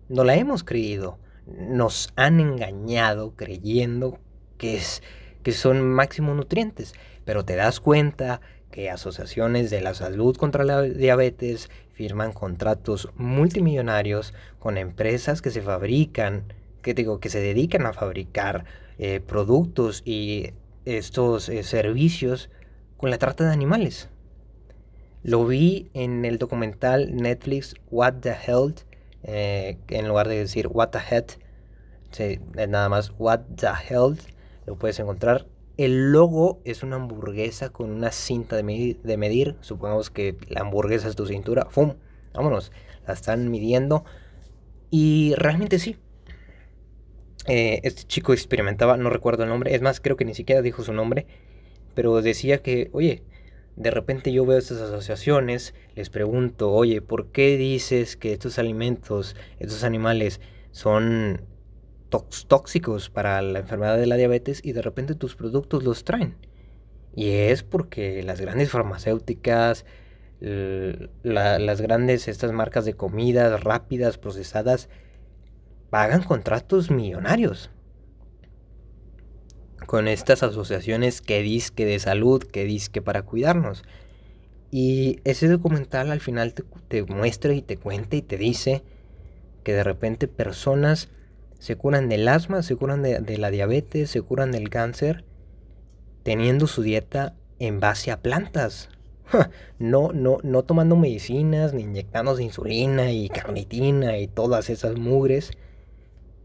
No 0.08 0.24
la 0.24 0.36
hemos 0.36 0.64
creído. 0.64 1.18
Nos 1.46 2.12
han 2.16 2.40
engañado 2.40 3.34
creyendo 3.36 4.18
que, 4.58 4.76
es, 4.76 5.02
que 5.42 5.52
son 5.52 5.82
máximos 5.82 6.36
nutrientes. 6.36 6.94
Pero 7.24 7.44
te 7.44 7.56
das 7.56 7.80
cuenta 7.80 8.40
que 8.70 8.90
asociaciones 8.90 9.70
de 9.70 9.80
la 9.80 9.94
salud 9.94 10.36
contra 10.36 10.64
la 10.64 10.82
diabetes 10.82 11.70
firman 11.92 12.32
contratos 12.32 13.10
multimillonarios 13.16 14.32
con 14.58 14.78
empresas 14.78 15.42
que 15.42 15.50
se 15.50 15.60
fabrican, 15.60 16.44
que 16.82 16.94
digo, 16.94 17.20
que 17.20 17.28
se 17.28 17.40
dedican 17.40 17.84
a 17.86 17.92
fabricar 17.92 18.64
eh, 18.98 19.20
productos 19.20 20.02
y 20.04 20.52
estos 20.84 21.48
eh, 21.48 21.62
servicios 21.62 22.50
con 22.96 23.10
la 23.10 23.18
trata 23.18 23.44
de 23.44 23.52
animales. 23.52 24.08
Lo 25.22 25.46
vi 25.46 25.90
en 25.92 26.24
el 26.24 26.38
documental 26.38 27.14
Netflix 27.14 27.74
What 27.90 28.14
the 28.20 28.32
Hell, 28.46 28.74
eh, 29.22 29.76
en 29.88 30.08
lugar 30.08 30.28
de 30.28 30.38
decir 30.38 30.68
What 30.68 30.90
the 30.90 30.98
Head, 30.98 31.24
nada 32.68 32.88
más 32.88 33.12
What 33.18 33.40
the 33.56 33.68
Hell, 33.88 34.16
lo 34.70 34.76
puedes 34.76 35.00
encontrar. 35.00 35.48
El 35.76 36.12
logo 36.12 36.60
es 36.64 36.84
una 36.84 36.94
hamburguesa 36.94 37.70
con 37.70 37.90
una 37.90 38.12
cinta 38.12 38.54
de 38.54 38.62
medir. 39.16 39.56
Supongamos 39.62 40.10
que 40.10 40.36
la 40.48 40.60
hamburguesa 40.60 41.08
es 41.08 41.16
tu 41.16 41.26
cintura. 41.26 41.66
¡Fum! 41.70 41.94
Vámonos. 42.32 42.70
La 43.04 43.14
están 43.14 43.50
midiendo. 43.50 44.04
Y 44.88 45.34
realmente 45.36 45.80
sí. 45.80 45.96
Eh, 47.46 47.80
este 47.82 48.04
chico 48.04 48.32
experimentaba, 48.32 48.96
no 48.96 49.10
recuerdo 49.10 49.42
el 49.42 49.48
nombre, 49.48 49.74
es 49.74 49.82
más, 49.82 49.98
creo 49.98 50.16
que 50.16 50.24
ni 50.24 50.34
siquiera 50.34 50.62
dijo 50.62 50.84
su 50.84 50.92
nombre, 50.92 51.26
pero 51.94 52.20
decía 52.22 52.58
que, 52.58 52.90
oye, 52.92 53.24
de 53.74 53.90
repente 53.90 54.30
yo 54.30 54.46
veo 54.46 54.58
estas 54.58 54.80
asociaciones, 54.82 55.74
les 55.96 56.10
pregunto, 56.10 56.70
oye, 56.70 57.00
¿por 57.00 57.32
qué 57.32 57.56
dices 57.56 58.16
que 58.16 58.34
estos 58.34 58.58
alimentos, 58.60 59.34
estos 59.58 59.82
animales 59.82 60.40
son 60.70 61.40
tóxicos 62.10 63.08
para 63.10 63.40
la 63.40 63.60
enfermedad 63.60 63.96
de 63.96 64.06
la 64.06 64.16
diabetes 64.16 64.60
y 64.62 64.72
de 64.72 64.82
repente 64.82 65.14
tus 65.14 65.36
productos 65.36 65.84
los 65.84 66.04
traen? 66.04 66.36
Y 67.14 67.30
es 67.30 67.62
porque 67.62 68.22
las 68.22 68.40
grandes 68.40 68.70
farmacéuticas, 68.70 69.84
las 70.40 71.80
grandes 71.80 72.28
estas 72.28 72.52
marcas 72.52 72.84
de 72.84 72.94
comidas 72.94 73.62
rápidas, 73.62 74.18
procesadas, 74.18 74.88
pagan 75.90 76.22
contratos 76.22 76.90
millonarios 76.90 77.70
con 79.86 80.06
estas 80.06 80.44
asociaciones 80.44 81.20
que 81.20 81.42
disque 81.42 81.84
de 81.84 81.98
salud, 81.98 82.44
que 82.44 82.64
disque 82.64 83.02
para 83.02 83.22
cuidarnos. 83.22 83.82
Y 84.70 85.18
ese 85.24 85.48
documental 85.48 86.12
al 86.12 86.20
final 86.20 86.54
te, 86.54 87.02
muestra 87.02 87.54
y 87.54 87.60
te 87.60 87.76
cuenta 87.76 88.14
y 88.14 88.22
te 88.22 88.36
dice 88.36 88.84
que 89.64 89.72
de 89.72 89.82
repente 89.82 90.28
personas 90.28 91.08
se 91.60 91.76
curan 91.76 92.08
del 92.08 92.26
asma, 92.26 92.64
se 92.64 92.74
curan 92.74 93.02
de, 93.02 93.38
la 93.38 93.50
diabetes, 93.52 94.10
se 94.10 94.20
curan 94.20 94.50
del 94.50 94.68
cáncer, 94.68 95.24
teniendo 96.24 96.66
su 96.66 96.82
dieta 96.82 97.36
en 97.60 97.78
base 97.78 98.10
a 98.10 98.20
plantas. 98.20 98.88
No, 99.78 100.12
no, 100.12 100.38
no 100.42 100.64
tomando 100.64 100.96
medicinas, 100.96 101.72
ni 101.72 101.84
inyectándose 101.84 102.42
insulina 102.42 103.12
y 103.12 103.28
carnitina 103.28 104.18
y 104.18 104.26
todas 104.26 104.68
esas 104.68 104.98
mugres 104.98 105.52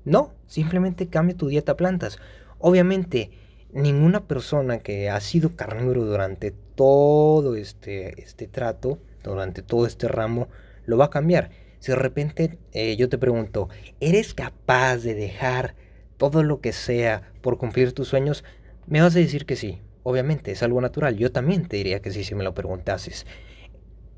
no, 0.05 0.33
simplemente 0.45 1.07
cambia 1.07 1.35
tu 1.35 1.47
dieta 1.47 1.71
a 1.71 1.77
plantas. 1.77 2.19
Obviamente, 2.59 3.31
ninguna 3.73 4.27
persona 4.27 4.77
que 4.77 5.09
ha 5.09 5.19
sido 5.19 5.55
carnívoro 5.55 6.05
durante 6.05 6.51
todo 6.51 7.55
este, 7.55 8.21
este 8.21 8.47
trato, 8.47 8.99
durante 9.23 9.63
todo 9.63 9.87
este 9.87 10.07
ramo, 10.07 10.47
lo 10.85 10.97
va 10.97 11.05
a 11.05 11.09
cambiar. 11.09 11.49
Si 11.85 11.91
de 11.91 11.97
repente 11.99 12.57
eh, 12.71 12.95
yo 12.95 13.09
te 13.09 13.19
pregunto, 13.19 13.69
¿eres 13.99 14.33
capaz 14.33 14.97
de 14.97 15.13
dejar 15.13 15.75
todo 16.17 16.41
lo 16.41 16.59
que 16.59 16.73
sea 16.73 17.31
por 17.41 17.59
cumplir 17.59 17.93
tus 17.93 18.07
sueños? 18.07 18.43
Me 18.87 19.01
vas 19.01 19.15
a 19.15 19.19
decir 19.19 19.45
que 19.45 19.55
sí. 19.55 19.83
Obviamente, 20.01 20.51
es 20.51 20.63
algo 20.63 20.81
natural. 20.81 21.15
Yo 21.15 21.31
también 21.31 21.67
te 21.67 21.77
diría 21.77 22.01
que 22.01 22.09
sí 22.09 22.23
si 22.23 22.33
me 22.33 22.43
lo 22.43 22.55
preguntases. 22.55 23.27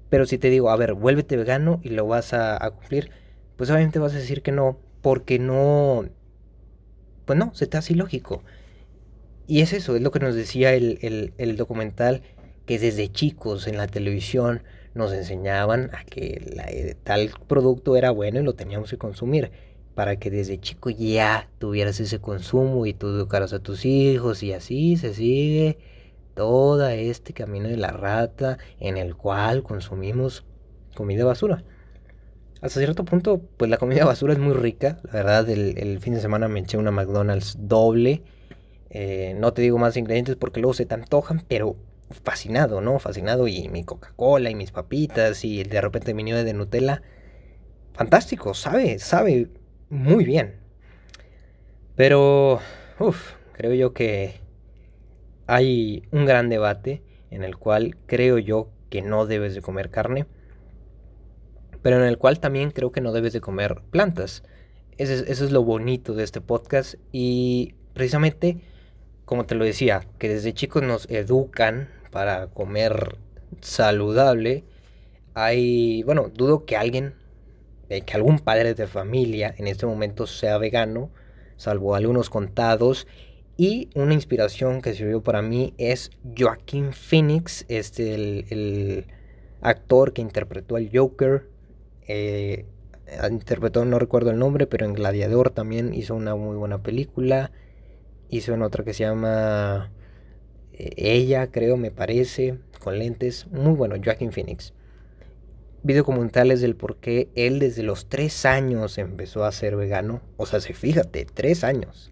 Pero 0.10 0.26
si 0.26 0.38
te 0.38 0.50
digo, 0.50 0.70
a 0.70 0.78
ver, 0.78 0.94
vuélvete 0.94 1.36
vegano 1.36 1.82
y 1.84 1.90
lo 1.90 2.08
vas 2.08 2.32
a, 2.32 2.58
cumplir, 2.72 3.12
pues 3.58 3.70
obviamente 3.70 4.00
vas 4.00 4.14
a 4.14 4.20
decir 4.20 4.44
que 4.44 4.54
no, 4.54 4.80
porque 5.02 5.38
no, 5.38 6.06
pues 7.26 7.38
no, 7.38 7.54
se 7.54 7.68
te 7.68 7.76
hace 7.76 7.92
ilógico. 7.92 8.44
Y 9.46 9.60
es 9.60 9.74
eso, 9.74 9.98
es 9.98 10.02
lo 10.02 10.12
que 10.12 10.20
nos 10.20 10.36
decía 10.36 10.74
el, 10.74 11.34
el, 11.38 11.58
documental, 11.58 12.22
que 12.66 12.80
desde 12.80 13.12
chicos 13.12 13.68
en 13.68 13.76
la 13.76 13.88
televisión 13.88 14.64
nos 14.94 15.14
enseñaban 15.14 15.90
a 15.94 16.04
que 16.04 16.42
eh, 16.68 16.96
tal 17.04 17.32
producto 17.48 17.96
era 17.96 18.12
bueno 18.12 18.40
y 18.40 18.44
lo 18.44 18.54
teníamos 18.54 18.90
que 18.90 18.98
consumir, 18.98 19.52
para 19.96 20.18
que 20.18 20.30
desde 20.30 20.60
chico 20.60 20.90
ya 20.90 21.50
tuvieras 21.60 22.00
ese 22.00 22.20
consumo 22.20 22.86
y 22.86 22.94
tú 22.94 23.08
educaras 23.08 23.54
a 23.54 23.60
tus 23.60 23.86
hijos 23.86 24.44
y 24.44 24.54
así 24.54 24.98
se 24.98 25.14
sigue 25.14 25.78
todo 26.36 26.88
este 26.88 27.34
camino 27.34 27.68
de 27.68 27.78
la 27.78 27.92
rata 27.92 28.60
en 28.80 28.98
el 28.98 29.16
cual 29.16 29.64
consumimos 29.64 30.46
comida 30.94 31.26
basura 31.26 31.64
hasta 32.62 32.80
cierto 32.80 33.06
punto, 33.06 33.42
pues 33.58 33.70
la 33.70 33.78
comida 33.78 34.06
basura 34.06 34.34
es 34.34 34.40
muy 34.40 34.54
rica. 34.54 34.98
La 35.04 35.12
verdad, 35.14 35.50
el, 35.50 36.00
fin 36.00 36.14
de 36.14 36.22
semana 36.22 36.48
me 36.48 36.60
eché 36.60 36.78
una 36.78 36.92
McDonald's 36.92 37.56
doble. 37.60 38.24
Eh, 38.90 39.36
no 39.38 39.54
te 39.54 39.62
digo 39.62 39.78
más 39.78 39.98
ingredientes 39.98 40.36
porque 40.36 40.60
luego 40.60 40.74
se 40.74 40.86
te 40.86 40.96
antojan, 40.96 41.44
pero 41.48 41.76
fascinado, 42.10 42.82
¿no? 42.82 43.00
Fascinado. 43.00 43.48
Y 43.48 43.70
mi 43.70 43.84
Coca-Cola 43.84 44.50
y 44.50 44.56
mis 44.56 44.72
papitas 44.72 45.44
y 45.46 45.64
de 45.64 45.82
repente 45.82 46.14
mi 46.14 46.24
nieve 46.24 46.44
de 46.44 46.54
Nutella. 46.54 47.02
Fantástico, 47.94 48.54
sabe, 48.54 49.00
sabe 49.00 49.50
muy 49.90 50.24
bien. 50.26 50.56
Pero, 51.96 52.60
uff, 53.00 53.34
creo 53.54 53.74
yo 53.74 53.94
que 53.94 54.42
hay 55.48 56.04
un 56.12 56.26
gran 56.26 56.50
debate 56.50 57.02
en 57.32 57.44
el 57.44 57.58
cual 57.58 57.98
creo 58.06 58.38
yo 58.38 58.70
que 58.90 59.02
no 59.02 59.26
debes 59.26 59.56
de 59.56 59.62
comer 59.62 59.90
carne 59.90 60.28
pero 61.88 62.02
en 62.02 62.04
el 62.04 62.18
cual 62.18 62.42
también 62.42 62.72
creo 62.72 62.92
que 62.92 63.00
no 63.00 63.14
debes 63.14 63.32
de 63.32 63.40
comer 63.40 63.82
plantas. 63.92 64.44
eso 64.98 65.14
es, 65.26 65.52
lo 65.52 65.64
bonito 65.64 66.14
de 66.14 66.26
este 66.26 66.42
podcast 66.42 66.96
y 67.14 67.76
precisamente, 67.94 68.58
como 69.24 69.46
te 69.46 69.56
lo 69.56 69.64
decía, 69.64 70.06
que 70.18 70.28
desde 70.28 70.54
chicos 70.54 70.84
nos 70.84 71.10
educan 71.10 71.90
para 72.12 72.48
comer 72.48 73.18
saludable. 73.62 74.64
Hay, 75.34 76.04
bueno, 76.04 76.32
dudo 76.34 76.66
que 76.66 76.78
alguien, 76.78 77.14
eh, 77.90 78.02
que 78.02 78.16
algún 78.16 78.40
padre 78.40 78.74
de 78.74 78.88
familia 78.88 79.54
en 79.58 79.68
este 79.68 79.86
momento 79.86 80.28
sea 80.28 80.58
vegano, 80.58 81.12
salvo 81.58 81.96
algunos 81.96 82.30
contados. 82.30 83.08
Y 83.58 83.90
una 83.96 84.14
inspiración 84.14 84.82
que 84.82 84.94
sirvió 84.94 85.24
para 85.24 85.42
mí 85.42 85.74
es 85.78 86.12
Joaquín 86.38 86.94
Phoenix, 86.94 87.66
este, 87.68 88.14
el, 88.14 89.08
actor 89.62 90.14
que 90.14 90.22
interpretó 90.22 90.76
al 90.76 90.90
Joker. 90.94 91.50
Eh, 92.08 92.66
interpretó, 93.32 93.84
no 93.86 93.98
recuerdo 93.98 94.30
el 94.30 94.38
nombre, 94.38 94.68
pero 94.68 94.86
en 94.86 94.94
Gladiador 94.94 95.50
también 95.50 95.94
hizo 95.94 96.14
una 96.14 96.36
muy 96.36 96.56
buena 96.56 96.78
película. 96.78 97.52
Hizo 98.30 98.54
en 98.54 98.62
otra 98.62 98.84
que 98.84 98.94
se 98.94 99.04
llama 99.04 99.90
Ella, 100.78 101.52
creo, 101.52 101.76
me 101.78 101.92
parece, 101.92 102.60
con 102.80 103.00
lentes. 103.00 103.48
Muy 103.48 103.74
bueno, 103.74 103.96
Joaquín 104.04 104.32
Phoenix. 104.32 104.74
Video 105.84 106.04
documentales 106.04 106.62
del 106.62 106.76
por 106.76 106.98
qué 106.98 107.30
él 107.36 107.60
desde 107.60 107.82
los 107.82 108.10
tres 108.10 108.46
años 108.46 108.98
empezó 108.98 109.44
a 109.44 109.52
ser 109.52 109.76
vegano. 109.76 110.22
O 110.38 110.46
sea, 110.46 110.60
fíjate, 110.60 111.26
tres 111.26 111.64
años. 111.64 112.12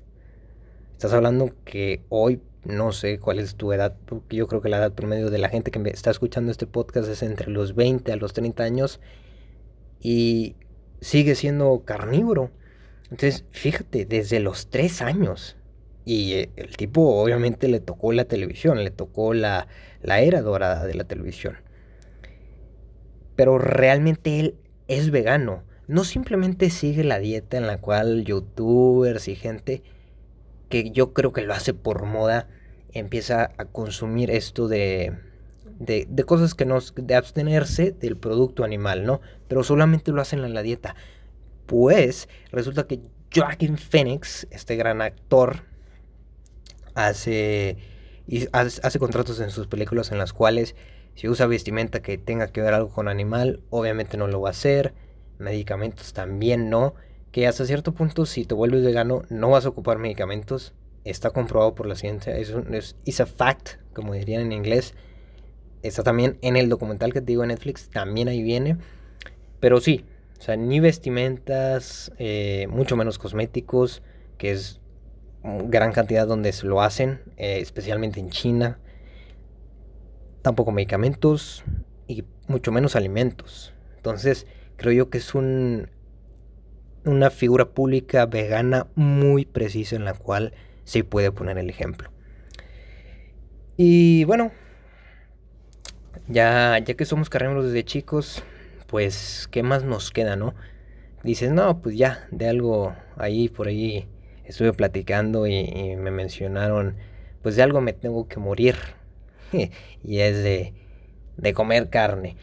Estás 0.94 1.14
hablando 1.14 1.52
que 1.66 2.02
hoy 2.10 2.42
no 2.64 2.92
sé 2.92 3.20
cuál 3.20 3.40
es 3.40 3.56
tu 3.56 3.72
edad, 3.74 3.96
porque 4.06 4.38
yo 4.38 4.48
creo 4.48 4.62
que 4.62 4.70
la 4.70 4.78
edad 4.78 4.94
promedio 4.94 5.30
de 5.30 5.38
la 5.38 5.50
gente 5.50 5.72
que 5.72 5.80
me 5.80 5.90
está 5.92 6.10
escuchando 6.10 6.52
este 6.52 6.66
podcast 6.66 7.08
es 7.08 7.22
entre 7.22 7.52
los 7.52 7.76
20 7.76 8.12
a 8.12 8.16
los 8.16 8.34
30 8.34 8.64
años 8.64 9.00
y 10.00 10.56
sigue 11.02 11.36
siendo 11.36 11.84
carnívoro. 11.86 12.52
Entonces, 13.12 13.46
fíjate, 13.52 14.06
desde 14.06 14.40
los 14.40 14.70
3 14.70 15.02
años. 15.04 15.58
Y 16.06 16.34
eh, 16.34 16.50
el 16.56 16.78
tipo 16.78 17.02
obviamente 17.22 17.68
le 17.68 17.80
tocó 17.80 18.14
la 18.14 18.26
televisión, 18.26 18.84
le 18.84 18.92
tocó 18.92 19.34
la, 19.34 19.68
la 20.02 20.22
era 20.22 20.42
dorada 20.42 20.86
de 20.86 20.94
la 20.94 21.04
televisión. 21.04 21.58
Pero 23.36 23.58
realmente 23.58 24.40
él 24.40 24.56
es 24.88 25.12
vegano. 25.12 25.64
No 25.88 26.04
simplemente 26.04 26.70
sigue 26.70 27.04
la 27.04 27.20
dieta 27.20 27.58
en 27.58 27.68
la 27.68 27.78
cual 27.78 28.24
youtubers 28.24 29.28
y 29.28 29.36
gente 29.36 29.84
que 30.70 30.92
yo 30.92 31.14
creo 31.14 31.32
que 31.32 31.42
lo 31.42 31.54
hace 31.54 31.74
por 31.74 32.06
moda 32.06 32.48
empieza 32.94 33.52
a 33.58 33.66
consumir 33.66 34.32
esto 34.32 34.68
de, 34.68 35.14
de, 35.80 36.08
de, 36.10 36.24
cosas 36.24 36.54
que 36.56 36.66
nos. 36.66 36.94
de 36.96 37.16
abstenerse 37.16 37.92
del 37.92 38.18
producto 38.18 38.64
animal, 38.64 39.06
¿no? 39.06 39.22
Pero 39.48 39.64
solamente 39.64 40.12
lo 40.12 40.22
hacen 40.22 40.44
en 40.44 40.54
la 40.54 40.64
dieta. 40.64 40.96
Pues 41.66 42.30
resulta 42.52 42.88
que 42.88 43.02
Joaquin 43.34 43.78
Phoenix, 43.78 44.48
este 44.50 44.76
gran 44.76 45.02
actor, 45.02 45.64
hace, 46.96 47.78
hace 48.52 49.00
contratos 49.00 49.40
en 49.40 49.52
sus 49.52 49.68
películas 49.68 50.12
en 50.12 50.18
las 50.18 50.34
cuales 50.34 50.76
si 51.16 51.30
usa 51.30 51.48
vestimenta 51.48 52.02
que 52.02 52.18
tenga 52.18 52.48
que 52.48 52.62
ver 52.62 52.74
algo 52.74 52.90
con 52.90 53.08
animal, 53.08 53.62
obviamente 53.70 54.18
no 54.18 54.28
lo 54.28 54.42
va 54.42 54.50
a 54.50 54.52
hacer. 54.52 54.94
Medicamentos 55.38 56.14
también 56.14 56.70
no. 56.70 56.96
Que 57.32 57.48
hasta 57.48 57.66
cierto 57.66 57.94
punto, 57.94 58.26
si 58.26 58.46
te 58.46 58.54
vuelves 58.54 58.84
vegano, 58.84 59.24
no 59.30 59.50
vas 59.50 59.66
a 59.66 59.70
ocupar 59.70 59.98
medicamentos. 59.98 60.74
Está 61.06 61.30
comprobado 61.30 61.76
por 61.76 61.86
la 61.88 61.96
ciencia. 61.96 62.38
Es, 62.38 62.54
es 63.06 63.22
a 63.22 63.26
fact, 63.26 63.78
como 63.94 64.14
dirían 64.14 64.42
en 64.42 64.52
inglés. 64.52 64.94
Está 65.84 66.04
también 66.04 66.38
en 66.42 66.58
el 66.58 66.68
documental 66.68 67.14
que 67.14 67.22
te 67.22 67.28
digo 67.28 67.44
en 67.44 67.50
Netflix, 67.50 67.90
también 67.90 68.28
ahí 68.28 68.42
viene. 68.42 68.78
Pero 69.60 69.80
sí, 69.80 70.04
o 70.40 70.42
sea, 70.42 70.56
ni 70.56 70.80
vestimentas, 70.80 72.12
eh, 72.18 72.68
mucho 72.70 72.98
menos 72.98 73.18
cosméticos, 73.18 74.02
que 74.38 74.52
es 74.52 74.82
gran 75.46 75.92
cantidad 75.92 76.28
donde 76.28 76.52
se 76.52 76.66
lo 76.66 76.82
hacen, 76.82 77.22
eh, 77.38 77.60
especialmente 77.62 78.20
en 78.20 78.30
China. 78.30 78.80
Tampoco 80.42 80.72
medicamentos 80.72 81.64
y 82.08 82.24
mucho 82.48 82.72
menos 82.72 82.96
alimentos. 82.96 83.74
Entonces, 83.98 84.48
creo 84.78 84.94
yo 84.94 85.10
que 85.10 85.20
es 85.20 85.36
un, 85.36 85.90
una 87.06 87.30
figura 87.30 87.66
pública 87.66 88.26
vegana 88.26 88.88
muy 88.96 89.46
precisa 89.46 89.96
en 89.96 90.06
la 90.06 90.14
cual 90.14 90.54
se 90.84 91.04
puede 91.04 91.32
poner 91.32 91.58
el 91.58 91.70
ejemplo. 91.70 92.12
Y 93.78 94.24
bueno, 94.26 94.52
ya, 96.28 96.80
ya 96.80 96.94
que 96.94 97.06
somos 97.06 97.30
carnívoros 97.30 97.66
desde 97.66 97.84
chicos, 97.84 98.44
pues, 98.88 99.48
¿qué 99.52 99.64
más 99.64 99.84
nos 99.84 100.12
queda, 100.12 100.36
no? 100.36 100.56
Dices, 101.24 101.52
no, 101.52 101.82
pues 101.82 101.98
ya, 101.98 102.28
de 102.32 102.48
algo 102.48 102.96
ahí, 103.18 103.50
por 103.50 103.68
ahí 103.68 104.08
estuve 104.48 104.74
platicando 104.74 105.48
y, 105.48 105.96
me 105.98 106.12
mencionaron, 106.12 106.96
pues 107.42 107.56
de 107.56 107.64
algo 107.64 107.82
me 107.82 107.94
tengo 107.94 108.28
que 108.28 108.40
morir. 108.40 108.76
y 110.04 110.20
es 110.20 110.44
de, 110.44 110.74
de 111.38 111.54
comer 111.54 111.90
carne. 111.90 112.38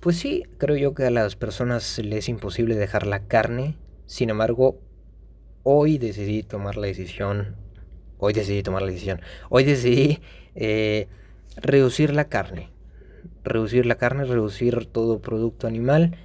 Pues 0.00 0.16
sí, 0.18 0.44
creo 0.58 0.76
yo 0.76 0.94
que 0.94 1.04
a 1.04 1.10
las 1.10 1.36
personas 1.36 1.98
les 1.98 2.20
es 2.20 2.28
imposible 2.28 2.74
dejar 2.74 3.06
la 3.06 3.20
carne. 3.20 3.76
Sin 4.06 4.30
embargo, 4.30 4.78
hoy 5.62 5.98
decidí 5.98 6.42
tomar 6.42 6.76
la 6.76 6.86
decisión. 6.86 7.56
Hoy 8.18 8.32
decidí 8.32 8.62
tomar 8.62 8.82
la 8.82 8.88
decisión. 8.88 9.20
Hoy 9.48 9.64
decidí 9.64 10.20
eh, 10.54 11.08
reducir 11.56 12.12
la 12.12 12.28
carne 12.28 12.74
reducir 13.44 13.86
la 13.86 13.96
carne, 13.96 14.24
reducir 14.24 14.86
todo 14.86 15.20
producto 15.20 15.66
animal, 15.66 16.16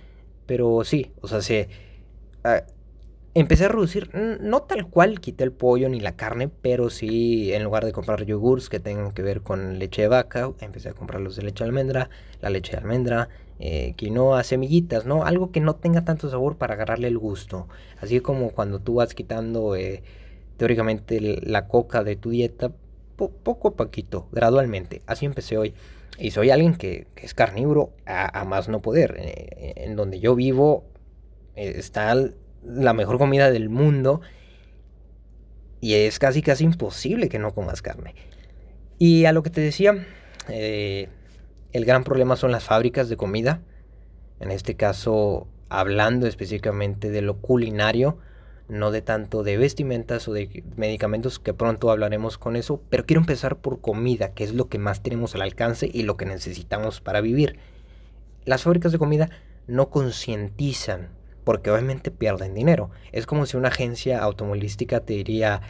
pero 0.46 0.84
sí, 0.84 1.12
o 1.22 1.28
sea, 1.28 1.42
se... 1.42 1.70
Ah, 2.44 2.64
empecé 3.34 3.66
a 3.66 3.68
reducir, 3.70 4.10
no 4.42 4.62
tal 4.64 4.88
cual 4.88 5.20
quité 5.20 5.44
el 5.44 5.52
pollo 5.52 5.90
ni 5.90 6.00
la 6.00 6.16
carne, 6.16 6.50
pero 6.50 6.90
sí 6.90 7.54
en 7.54 7.64
lugar 7.64 7.86
de 7.86 7.92
comprar 7.92 8.26
yogurts 8.26 8.70
que 8.70 8.80
tengan 8.80 9.12
que 9.12 9.22
ver 9.22 9.42
con 9.42 9.80
leche 9.80 10.04
de 10.04 10.08
vaca, 10.08 10.52
empecé 10.60 10.90
a 10.90 10.94
comprar 10.94 11.22
los 11.22 11.36
de 11.36 11.44
leche 11.44 11.64
de 11.64 11.70
almendra, 11.70 12.10
la 12.42 12.50
leche 12.50 12.72
de 12.72 12.78
almendra, 12.80 13.30
eh, 13.60 13.94
quinoa, 13.96 14.44
semillitas, 14.44 15.06
¿no? 15.06 15.26
Algo 15.26 15.52
que 15.52 15.60
no 15.60 15.76
tenga 15.76 16.06
tanto 16.06 16.30
sabor 16.30 16.58
para 16.58 16.76
agarrarle 16.76 17.08
el 17.08 17.18
gusto. 17.18 17.68
Así 18.02 18.20
como 18.22 18.52
cuando 18.52 18.80
tú 18.80 18.96
vas 18.96 19.14
quitando 19.14 19.76
eh, 19.76 20.02
teóricamente 20.58 21.20
la 21.44 21.68
coca 21.68 22.04
de 22.04 22.16
tu 22.16 22.30
dieta, 22.30 22.72
poco 23.16 23.68
a 23.70 23.76
poquito, 23.76 24.28
gradualmente. 24.32 25.02
Así 25.06 25.26
empecé 25.26 25.58
hoy. 25.58 25.74
Y 26.18 26.32
soy 26.32 26.50
alguien 26.50 26.76
que, 26.76 27.08
es 27.16 27.34
carnívoro 27.34 27.92
a, 28.06 28.44
más 28.46 28.70
no 28.70 28.82
poder. 28.82 29.16
Eh, 29.20 29.74
en 29.78 29.96
donde 29.96 30.20
yo 30.20 30.36
vivo 30.36 30.86
eh, 31.56 31.74
está 31.78 32.16
la 32.64 32.94
mejor 32.94 33.18
comida 33.18 33.52
del 33.52 33.70
mundo. 33.70 34.22
Y 35.82 35.94
es 35.94 36.20
casi 36.20 36.42
casi 36.42 36.66
imposible 36.66 37.30
que 37.30 37.40
no 37.40 37.54
comas 37.54 37.82
carne. 37.82 38.16
Y 38.98 39.26
a 39.26 39.32
lo 39.32 39.44
que 39.44 39.50
te 39.50 39.62
decía, 39.62 40.06
eh, 40.50 41.08
el 41.72 41.86
gran 41.86 42.04
problema 42.04 42.36
son 42.36 42.52
las 42.52 42.64
fábricas 42.64 43.08
de 43.10 43.18
comida. 43.18 43.62
En 44.40 44.52
este 44.52 44.76
caso, 44.76 45.48
hablando 45.70 46.28
específicamente 46.28 47.10
de 47.10 47.22
lo 47.22 47.38
culinario 47.38 48.18
no 48.70 48.92
de 48.92 49.02
tanto 49.02 49.44
de 49.44 49.58
vestimentas 49.58 50.28
o 50.28 50.34
de 50.34 50.64
medicamentos, 50.78 51.40
que 51.40 51.54
pronto 51.54 51.92
hablaremos 51.92 52.38
con 52.38 52.56
eso, 52.56 52.82
pero 52.90 53.06
quiero 53.06 53.20
empezar 53.20 53.58
por 53.58 53.82
comida, 53.82 54.34
que 54.34 54.44
es 54.44 54.54
lo 54.54 54.70
que 54.70 54.78
más 54.78 55.02
tenemos 55.02 55.36
al 55.36 55.42
alcance 55.42 55.90
y 55.92 56.04
lo 56.04 56.16
que 56.16 56.26
necesitamos 56.26 57.02
para 57.02 57.20
vivir. 57.20 57.58
Las 58.46 58.64
fábricas 58.64 58.92
de 58.92 59.00
comida 59.00 59.30
no 59.68 59.90
concientizan, 59.90 61.10
porque 61.50 61.72
obviamente 61.72 62.12
pierden 62.12 62.54
dinero. 62.54 62.92
Es 63.12 63.26
como 63.26 63.48
si 63.48 63.58
una 63.58 63.70
agencia 63.70 64.22
automovilística 64.22 65.00
te 65.00 65.14
diría, 65.14 65.62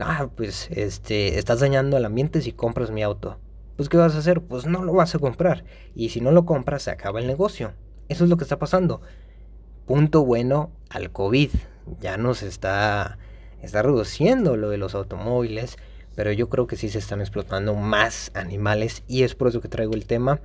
ah, 0.00 0.30
pues 0.34 0.70
este, 0.70 1.38
estás 1.38 1.60
dañando 1.60 1.98
el 1.98 2.06
ambiente 2.06 2.40
si 2.40 2.52
compras 2.52 2.90
mi 2.90 3.02
auto. 3.02 3.38
Pues 3.76 3.90
¿qué 3.90 3.98
vas 3.98 4.14
a 4.14 4.20
hacer? 4.20 4.40
Pues 4.40 4.64
no 4.64 4.82
lo 4.82 4.94
vas 4.94 5.14
a 5.14 5.18
comprar. 5.18 5.64
Y 5.94 6.08
si 6.08 6.22
no 6.22 6.30
lo 6.30 6.46
compras, 6.46 6.84
se 6.84 6.92
acaba 6.92 7.20
el 7.20 7.26
negocio. 7.26 7.74
Eso 8.08 8.24
es 8.24 8.30
lo 8.30 8.38
que 8.38 8.44
está 8.44 8.58
pasando. 8.58 9.02
Punto 9.84 10.24
bueno 10.24 10.70
al 10.88 11.12
COVID 11.12 11.50
ya 12.00 12.16
nos 12.16 12.42
está, 12.42 13.18
está 13.60 13.82
reduciendo 13.82 14.56
lo 14.56 14.70
de 14.70 14.78
los 14.78 14.94
automóviles, 14.94 15.76
pero 16.14 16.32
yo 16.32 16.48
creo 16.48 16.66
que 16.66 16.76
sí 16.76 16.88
se 16.88 17.00
están 17.00 17.20
explotando 17.20 17.74
más 17.74 18.30
animales 18.32 19.04
y 19.06 19.24
es 19.24 19.34
por 19.34 19.48
eso 19.48 19.60
que 19.60 19.68
traigo 19.68 19.92
el 19.92 20.06
tema. 20.06 20.40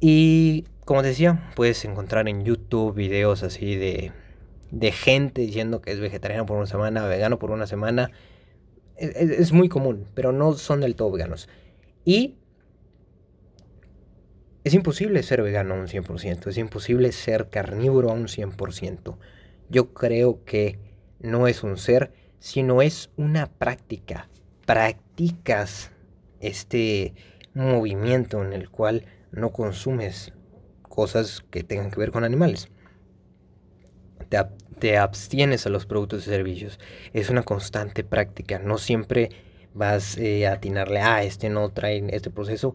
Y 0.00 0.64
como 0.84 1.02
decía, 1.02 1.50
puedes 1.56 1.84
encontrar 1.84 2.28
en 2.28 2.44
YouTube 2.44 2.94
videos 2.94 3.42
así 3.42 3.76
de, 3.76 4.12
de 4.70 4.92
gente 4.92 5.42
diciendo 5.42 5.80
que 5.80 5.92
es 5.92 6.00
vegetariano 6.00 6.46
por 6.46 6.56
una 6.56 6.66
semana, 6.66 7.06
vegano 7.06 7.38
por 7.38 7.50
una 7.50 7.66
semana. 7.66 8.10
Es, 8.96 9.14
es, 9.16 9.52
muy 9.52 9.68
común, 9.68 10.06
pero 10.14 10.32
no 10.32 10.52
son 10.54 10.80
del 10.80 10.94
todo 10.94 11.10
veganos. 11.10 11.48
Y 12.04 12.36
es 14.62 14.74
imposible 14.74 15.22
ser 15.22 15.42
vegano 15.42 15.74
a 15.74 15.78
un 15.78 15.88
100%, 15.88 16.48
es 16.48 16.58
imposible 16.58 17.12
ser 17.12 17.48
carnívoro 17.48 18.10
a 18.10 18.14
un 18.14 18.28
100% 18.28 19.16
yo 19.68 19.92
creo 19.92 20.44
que 20.44 20.78
no 21.20 21.46
es 21.48 21.62
un 21.62 21.76
ser, 21.76 22.12
sino 22.38 22.82
es 22.82 23.10
una 23.16 23.46
práctica. 23.46 24.28
Practicas 24.66 25.90
este 26.40 27.14
movimiento 27.54 28.42
en 28.42 28.52
el 28.52 28.70
cual 28.70 29.06
no 29.32 29.50
consumes 29.50 30.32
cosas 30.94 31.44
que 31.50 31.62
tengan 31.62 31.90
que 31.90 32.00
ver 32.00 32.10
con 32.10 32.24
animales. 32.24 32.68
te 34.78 34.98
abstienes 34.98 35.66
a 35.66 35.70
los 35.70 35.86
productos 35.86 36.26
y 36.26 36.30
servicios. 36.30 36.78
Es 37.12 37.30
una 37.30 37.42
constante 37.42 38.04
práctica. 38.04 38.58
No 38.58 38.78
siempre 38.78 39.30
vas 39.74 40.16
eh, 40.16 40.46
a 40.46 40.52
atinarle, 40.54 41.00
ah, 41.00 41.22
este 41.22 41.50
no 41.50 41.68
trae 41.70 42.04
este 42.10 42.30
proceso, 42.30 42.74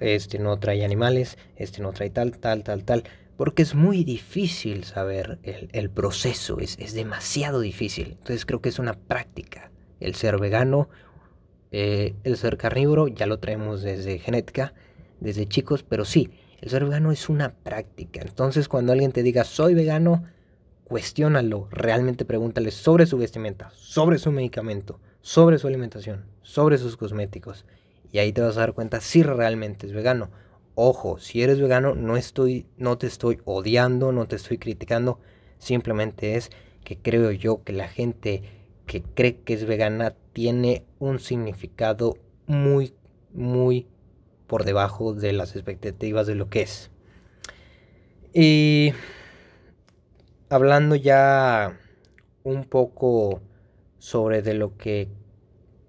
este 0.00 0.38
no 0.38 0.56
trae 0.56 0.84
animales, 0.84 1.36
este 1.56 1.82
no 1.82 1.92
trae 1.92 2.10
tal, 2.10 2.38
tal, 2.38 2.62
tal, 2.62 2.84
tal. 2.84 3.04
Porque 3.36 3.62
es 3.62 3.74
muy 3.74 4.02
difícil 4.02 4.84
saber 4.84 5.38
el, 5.42 5.90
proceso, 5.90 6.58
es, 6.58 6.78
es, 6.78 6.94
demasiado 6.94 7.60
difícil. 7.60 8.12
Entonces 8.12 8.46
creo 8.46 8.62
que 8.62 8.70
es 8.70 8.78
una 8.78 8.94
práctica. 8.94 9.70
El 10.00 10.14
ser 10.14 10.38
vegano, 10.38 10.88
eh, 11.70 12.14
el 12.24 12.38
ser 12.38 12.56
carnívoro, 12.56 13.08
ya 13.08 13.26
lo 13.26 13.38
traemos 13.38 13.82
desde 13.82 14.18
genética, 14.18 14.72
desde 15.20 15.46
chicos, 15.46 15.82
pero 15.82 16.06
sí, 16.06 16.30
el 16.60 16.70
ser 16.70 16.84
vegano 16.84 17.12
es 17.12 17.28
una 17.28 17.54
práctica. 17.54 18.20
Entonces 18.22 18.68
cuando 18.68 18.92
alguien 18.92 19.12
te 19.12 19.22
diga 19.22 19.44
soy 19.44 19.74
vegano, 19.74 20.24
cuestiónalo, 20.84 21.68
realmente 21.70 22.24
pregúntale 22.24 22.70
sobre 22.70 23.06
su 23.06 23.18
vestimenta, 23.18 23.70
sobre 23.74 24.18
su 24.18 24.30
medicamento, 24.30 25.00
sobre 25.20 25.58
su 25.58 25.66
alimentación, 25.66 26.26
sobre 26.42 26.78
sus 26.78 26.96
cosméticos. 26.96 27.64
Y 28.12 28.18
ahí 28.18 28.32
te 28.32 28.40
vas 28.40 28.56
a 28.56 28.60
dar 28.60 28.72
cuenta 28.72 29.00
si 29.00 29.22
realmente 29.22 29.86
es 29.86 29.92
vegano. 29.92 30.30
Ojo, 30.74 31.18
si 31.18 31.42
eres 31.42 31.60
vegano, 31.60 31.94
no 31.94 32.16
estoy, 32.16 32.66
no 32.76 32.98
te 32.98 33.06
estoy 33.06 33.40
odiando, 33.44 34.12
no 34.12 34.26
te 34.26 34.36
estoy 34.36 34.58
criticando. 34.58 35.20
Simplemente 35.58 36.36
es 36.36 36.50
que 36.84 36.98
creo 36.98 37.32
yo 37.32 37.64
que 37.64 37.72
la 37.72 37.88
gente 37.88 38.42
que 38.86 39.02
cree 39.02 39.40
que 39.40 39.54
es 39.54 39.66
vegana 39.66 40.14
tiene 40.32 40.84
un 40.98 41.18
significado 41.18 42.16
muy, 42.46 42.94
muy 43.32 43.88
por 44.46 44.64
debajo 44.64 45.12
de 45.14 45.32
las 45.32 45.54
expectativas 45.56 46.26
de 46.26 46.34
lo 46.34 46.48
que 46.48 46.62
es. 46.62 46.90
Y 48.32 48.92
hablando 50.48 50.94
ya 50.94 51.78
un 52.44 52.64
poco 52.64 53.40
sobre 53.98 54.42
de 54.42 54.54
lo 54.54 54.76
que 54.76 55.08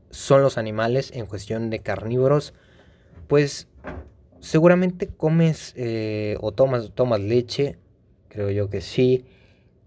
son 0.09 0.41
los 0.41 0.57
animales 0.57 1.11
en 1.13 1.25
cuestión 1.25 1.69
de 1.69 1.79
carnívoros, 1.79 2.53
pues 3.27 3.67
seguramente 4.39 5.07
comes 5.07 5.73
eh, 5.75 6.37
o 6.39 6.51
tomas, 6.51 6.91
tomas 6.95 7.19
leche, 7.19 7.77
creo 8.29 8.49
yo 8.49 8.69
que 8.69 8.81
sí. 8.81 9.25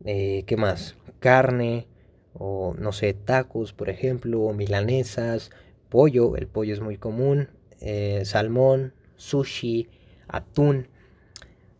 Eh, 0.05 0.45
¿Qué 0.47 0.57
más? 0.57 0.97
Carne, 1.19 1.87
o 2.35 2.75
no 2.79 2.93
sé, 2.93 3.13
tacos, 3.13 3.73
por 3.73 3.91
ejemplo, 3.91 4.41
o 4.41 4.53
milanesas, 4.53 5.51
pollo, 5.89 6.37
el 6.37 6.47
pollo 6.47 6.73
es 6.73 6.81
muy 6.81 6.97
común, 6.97 7.49
eh, 7.81 8.23
salmón, 8.25 8.95
sushi, 9.17 9.89
atún. 10.29 10.89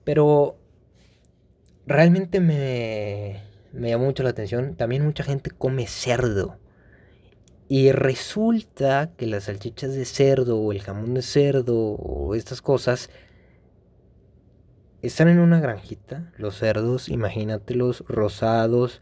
Pero 0.05 0.57
realmente 1.87 2.41
me, 2.41 3.43
me 3.73 3.91
llamó 3.91 4.07
mucho 4.07 4.23
la 4.23 4.31
atención. 4.31 4.75
También 4.77 5.05
mucha 5.05 5.25
gente 5.25 5.51
come 5.51 5.87
cerdo. 5.87 6.59
Y 7.69 7.93
resulta 7.93 9.13
que 9.17 9.27
las 9.27 9.45
salchichas 9.45 9.95
de 9.95 10.05
cerdo 10.05 10.59
o 10.59 10.73
el 10.73 10.83
jamón 10.83 11.15
de 11.15 11.23
cerdo 11.23 11.77
o 11.77 12.35
estas 12.35 12.63
cosas 12.63 13.11
están 15.03 15.29
en 15.29 15.39
una 15.39 15.61
granjita. 15.61 16.33
Los 16.37 16.59
cerdos, 16.59 17.09
imagínatelos 17.09 18.05
rosados, 18.09 19.01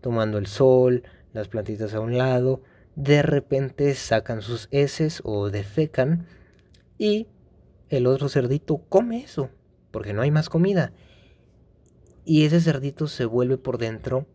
tomando 0.00 0.38
el 0.38 0.46
sol, 0.46 1.02
las 1.32 1.48
plantitas 1.48 1.94
a 1.94 2.00
un 2.00 2.18
lado. 2.18 2.60
De 2.94 3.22
repente 3.22 3.94
sacan 3.94 4.42
sus 4.42 4.68
heces 4.70 5.22
o 5.24 5.48
defecan 5.48 6.26
y 7.00 7.28
el 7.88 8.06
otro 8.06 8.28
cerdito 8.28 8.84
come 8.90 9.24
eso, 9.24 9.48
porque 9.90 10.12
no 10.12 10.20
hay 10.20 10.30
más 10.30 10.50
comida. 10.50 10.92
Y 12.26 12.44
ese 12.44 12.60
cerdito 12.60 13.08
se 13.08 13.24
vuelve 13.24 13.56
por 13.56 13.78
dentro 13.78 14.26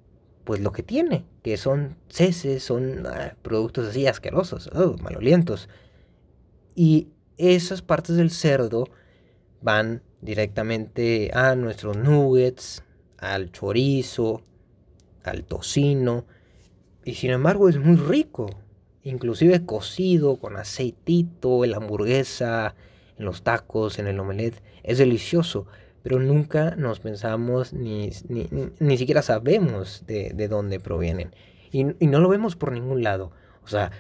pues 0.46 0.62
lo 0.62 0.72
que 0.72 0.82
tiene, 0.82 1.26
que 1.44 1.58
son 1.58 1.96
ceces, 2.10 2.64
son 2.64 3.06
ah, 3.06 3.36
productos 3.44 3.90
así 3.90 4.08
asquerosos, 4.08 4.72
oh, 4.74 4.96
malolientos. 4.98 5.70
Y 6.74 7.10
esas 7.38 7.84
partes 7.84 8.16
del 8.16 8.32
cerdo 8.32 8.86
van 9.62 10.02
directamente 10.22 11.30
a 11.36 11.56
nuestros 11.56 11.96
nuggets, 11.98 12.84
al 13.20 13.52
chorizo, 13.52 14.42
al 15.24 15.44
tocino, 15.44 16.26
y 17.04 17.14
sin 17.14 17.30
embargo 17.30 17.70
es 17.70 17.78
muy 17.78 17.98
rico, 17.98 18.50
inclusive 19.06 19.66
cocido 19.66 20.36
con 20.36 20.58
aceitito, 20.58 21.64
en 21.64 21.72
la 21.72 21.78
hamburguesa, 21.78 22.76
en 23.18 23.24
los 23.24 23.42
tacos, 23.42 23.98
en 24.00 24.08
el 24.08 24.20
omelette, 24.20 24.62
es 24.84 24.98
delicioso 24.98 25.66
pero 26.06 26.20
nunca 26.20 26.76
nos 26.76 27.00
pensamos 27.00 27.74
ni, 27.74 28.12
ni, 28.80 28.98
siquiera 29.00 29.24
sabemos 29.24 30.04
de, 30.06 30.48
dónde 30.48 30.80
provienen. 30.80 31.34
Y, 31.72 31.84
no 31.84 32.20
lo 32.20 32.30
vemos 32.30 32.56
por 32.56 32.72
ningún 32.72 33.02
lado. 33.02 33.32
O 33.64 33.68
sea, 33.68 33.92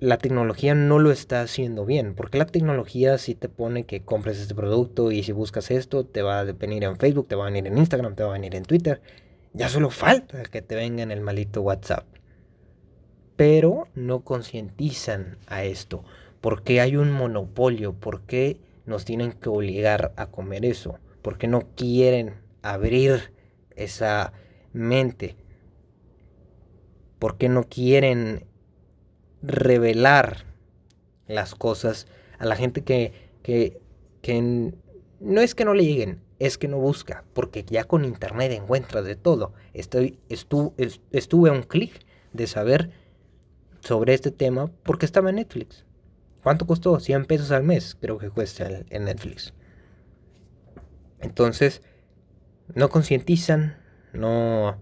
la 0.00 0.18
tecnología 0.18 0.74
no 0.74 0.98
lo 0.98 1.10
está 1.10 1.40
haciendo 1.40 1.86
bien, 1.86 2.14
porque 2.14 2.36
la 2.36 2.44
tecnología 2.44 3.16
sí 3.16 3.34
te 3.34 3.48
pone 3.48 3.84
que 3.84 4.02
compres 4.02 4.38
este 4.38 4.54
producto 4.54 5.12
y 5.12 5.22
si 5.22 5.32
buscas 5.32 5.70
esto, 5.70 6.04
te 6.04 6.20
va 6.20 6.40
a 6.40 6.44
venir 6.44 6.84
en 6.84 6.98
Facebook, 6.98 7.26
te 7.26 7.36
va 7.36 7.44
a 7.44 7.50
venir 7.50 7.68
en 7.68 7.78
Instagram, 7.78 8.14
te 8.16 8.22
va 8.22 8.28
a 8.28 8.34
venir 8.34 8.54
en 8.54 8.64
Twitter. 8.64 9.00
Ya 9.54 9.70
solo 9.70 9.88
falta 9.88 10.42
que 10.42 10.60
te 10.60 10.74
venga 10.74 11.02
en 11.02 11.10
el 11.10 11.22
malito 11.22 11.62
WhatsApp. 11.62 12.04
Pero 13.36 13.88
no 13.94 14.20
concientizan 14.20 15.38
a 15.46 15.64
esto. 15.64 16.04
¿Por 16.40 16.62
qué 16.62 16.80
hay 16.80 16.96
un 16.96 17.10
monopolio? 17.12 17.94
¿Por 17.94 18.22
qué 18.22 18.58
nos 18.86 19.04
tienen 19.04 19.32
que 19.32 19.48
obligar 19.48 20.12
a 20.16 20.26
comer 20.26 20.64
eso? 20.64 20.98
porque 21.24 21.48
no 21.48 21.62
quieren 21.74 22.34
abrir 22.60 23.32
esa 23.76 24.34
mente, 24.74 25.36
porque 27.18 27.48
no 27.48 27.64
quieren 27.64 28.44
revelar 29.42 30.44
las 31.26 31.54
cosas 31.54 32.06
a 32.38 32.44
la 32.44 32.56
gente 32.56 32.82
que, 32.82 33.14
que, 33.42 33.80
no 35.18 35.40
es 35.40 35.54
que 35.54 35.64
no 35.64 35.72
le 35.72 35.86
lleguen, 35.86 36.20
es 36.38 36.58
que 36.58 36.68
no 36.68 36.76
busca, 36.76 37.24
porque 37.32 37.64
ya 37.64 37.84
con 37.84 38.04
internet 38.04 38.52
encuentras 38.52 39.06
de 39.06 39.16
todo. 39.16 39.54
Estoy, 39.72 40.18
estuve 40.28 41.48
a 41.48 41.52
un 41.52 41.62
clic 41.62 42.04
de 42.34 42.46
saber 42.46 42.90
sobre 43.84 44.14
este 44.14 44.30
tema 44.30 44.70
porque 44.82 45.06
estaba 45.06 45.30
en 45.30 45.36
Netflix. 45.36 45.84
¿Cuánto 46.42 46.66
costó? 46.66 46.98
100 47.00 47.26
pesos 47.26 47.50
al 47.50 47.64
mes, 47.64 47.96
creo 48.00 48.18
que 48.18 48.30
cuesta 48.30 48.68
en 48.90 49.04
Netflix. 49.04 49.54
Entonces, 51.20 51.82
no 52.74 52.88
concientizan, 52.90 53.78
no, 54.12 54.76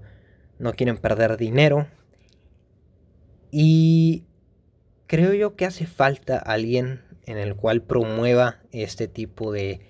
no 0.58 0.72
quieren 0.72 0.98
perder 0.98 1.36
dinero. 1.36 1.86
Y 3.50 4.24
creo 5.06 5.34
yo 5.34 5.56
que 5.56 5.66
hace 5.66 5.86
falta 5.86 6.38
alguien 6.38 7.02
en 7.26 7.38
el 7.38 7.54
cual 7.54 7.82
promueva 7.82 8.60
este 8.72 9.06
tipo 9.08 9.52
de 9.52 9.80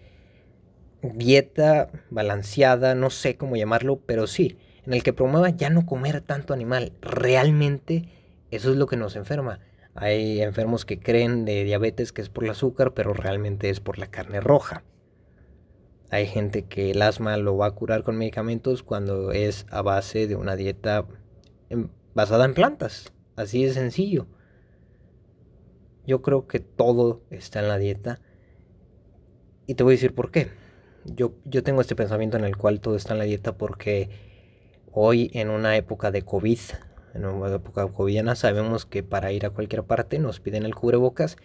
dieta 1.03 1.91
balanceada, 2.11 2.95
no 2.95 3.11
sé 3.11 3.37
cómo 3.37 3.57
llamarlo, 3.57 4.01
pero 4.05 4.27
sí, 4.27 4.59
en 4.85 4.93
el 4.93 5.03
que 5.03 5.13
promueva 5.13 5.51
ya 5.51 5.71
no 5.71 5.87
comer 5.87 6.21
tanto 6.21 6.53
animal. 6.53 6.93
Realmente 7.01 8.09
eso 8.53 8.71
es 8.71 8.77
lo 8.77 8.87
que 8.87 8.99
nos 8.99 9.17
enferma. 9.17 9.61
Hay 9.95 10.43
enfermos 10.43 10.85
que 10.85 11.01
creen 11.01 11.47
de 11.47 11.65
diabetes 11.65 12.13
que 12.13 12.21
es 12.21 12.29
por 12.29 12.45
el 12.45 12.51
azúcar, 12.51 12.93
pero 12.93 13.15
realmente 13.15 13.71
es 13.71 13.81
por 13.81 13.99
la 13.99 14.09
carne 14.09 14.41
roja. 14.41 14.85
Hay 16.11 16.27
gente 16.27 16.67
que 16.67 16.91
el 16.91 17.01
asma 17.01 17.39
lo 17.39 17.57
va 17.57 17.67
a 17.67 17.71
curar 17.71 18.03
con 18.03 18.19
medicamentos 18.19 18.83
cuando 18.83 19.33
es 19.33 19.67
a 19.71 19.81
base 19.81 20.27
de 20.27 20.37
una 20.37 20.55
dieta 20.55 21.07
basada 22.15 22.45
en 22.45 22.53
plantas. 22.53 23.15
Así 23.37 23.65
de 23.65 23.73
sencillo. 23.73 24.27
Yo 26.07 26.21
creo 26.21 26.47
que 26.47 26.61
todo 26.61 27.23
está 27.31 27.61
en 27.61 27.69
la 27.69 27.79
dieta. 27.79 28.21
Y 29.67 29.77
te 29.77 29.83
voy 29.83 29.95
a 29.95 29.97
decir 29.97 30.15
por 30.15 30.31
qué. 30.31 30.49
Yo, 31.07 31.33
yo 31.47 31.63
tengo 31.63 31.81
este 31.81 31.97
pensamiento 31.97 32.37
en 32.37 32.45
el 32.45 32.59
cual 32.59 32.81
todo 32.81 32.97
está 32.97 33.15
en 33.15 33.19
la 33.19 33.25
dieta 33.25 33.57
porque 33.57 34.11
hoy 34.93 35.31
en 35.33 35.49
una 35.49 35.75
época 35.79 36.11
de 36.11 36.23
COVID, 36.23 36.59
en 37.15 37.25
una 37.25 37.55
época 37.55 37.87
covidiana, 37.89 38.35
sabemos 38.35 38.87
que 38.87 39.03
para 39.03 39.33
ir 39.33 39.45
a 39.47 39.51
cualquier 39.51 39.85
parte 39.85 40.19
nos 40.19 40.41
piden 40.41 40.65
el 40.65 40.75
cubrebocas. 40.75 41.37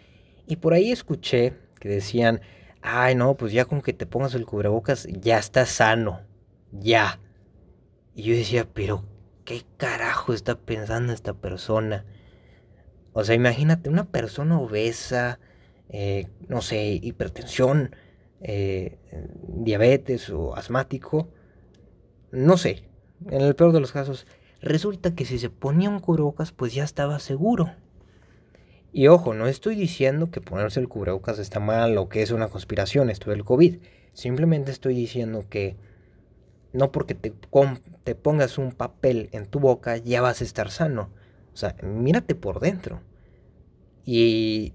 Y 0.45 0.57
por 0.57 0.73
ahí 0.73 0.91
escuché 0.91 1.53
que 1.79 1.89
decían, 1.89 2.41
ay 2.81 3.15
no, 3.15 3.35
pues 3.35 3.51
ya 3.51 3.65
con 3.65 3.81
que 3.81 3.93
te 3.93 4.05
pongas 4.05 4.33
el 4.33 4.45
cubrebocas 4.45 5.07
ya 5.09 5.37
estás 5.37 5.69
sano, 5.69 6.21
ya. 6.71 7.19
Y 8.15 8.23
yo 8.23 8.35
decía, 8.35 8.67
pero 8.73 9.03
¿qué 9.45 9.63
carajo 9.77 10.33
está 10.33 10.57
pensando 10.57 11.13
esta 11.13 11.33
persona? 11.33 12.05
O 13.13 13.23
sea, 13.23 13.35
imagínate 13.35 13.89
una 13.89 14.05
persona 14.05 14.59
obesa, 14.59 15.39
eh, 15.89 16.27
no 16.47 16.61
sé, 16.61 16.99
hipertensión, 17.01 17.95
eh, 18.41 18.99
diabetes 19.47 20.29
o 20.29 20.55
asmático, 20.55 21.29
no 22.31 22.57
sé, 22.57 22.83
en 23.29 23.41
el 23.41 23.55
peor 23.55 23.71
de 23.71 23.79
los 23.79 23.91
casos, 23.91 24.27
resulta 24.61 25.15
que 25.15 25.25
si 25.25 25.39
se 25.39 25.49
ponía 25.49 25.89
un 25.89 25.99
cubrebocas, 25.99 26.51
pues 26.51 26.73
ya 26.73 26.83
estaba 26.83 27.19
seguro. 27.19 27.71
Y 28.93 29.07
ojo, 29.07 29.33
no 29.33 29.47
estoy 29.47 29.75
diciendo 29.75 30.31
que 30.31 30.41
ponerse 30.41 30.79
el 30.79 30.87
cubrebocas 30.87 31.39
está 31.39 31.59
mal 31.59 31.97
o 31.97 32.09
que 32.09 32.21
es 32.21 32.31
una 32.31 32.47
conspiración 32.47 33.09
esto 33.09 33.29
del 33.29 33.43
COVID. 33.43 33.77
Simplemente 34.13 34.71
estoy 34.71 34.95
diciendo 34.95 35.45
que 35.49 35.75
no 36.73 36.91
porque 36.91 37.13
te, 37.13 37.33
te 38.03 38.15
pongas 38.15 38.57
un 38.57 38.71
papel 38.71 39.29
en 39.31 39.45
tu 39.45 39.59
boca 39.59 39.97
ya 39.97 40.21
vas 40.21 40.41
a 40.41 40.43
estar 40.43 40.71
sano. 40.71 41.09
O 41.53 41.57
sea, 41.57 41.75
mírate 41.83 42.35
por 42.35 42.59
dentro. 42.59 43.01
Y 44.05 44.73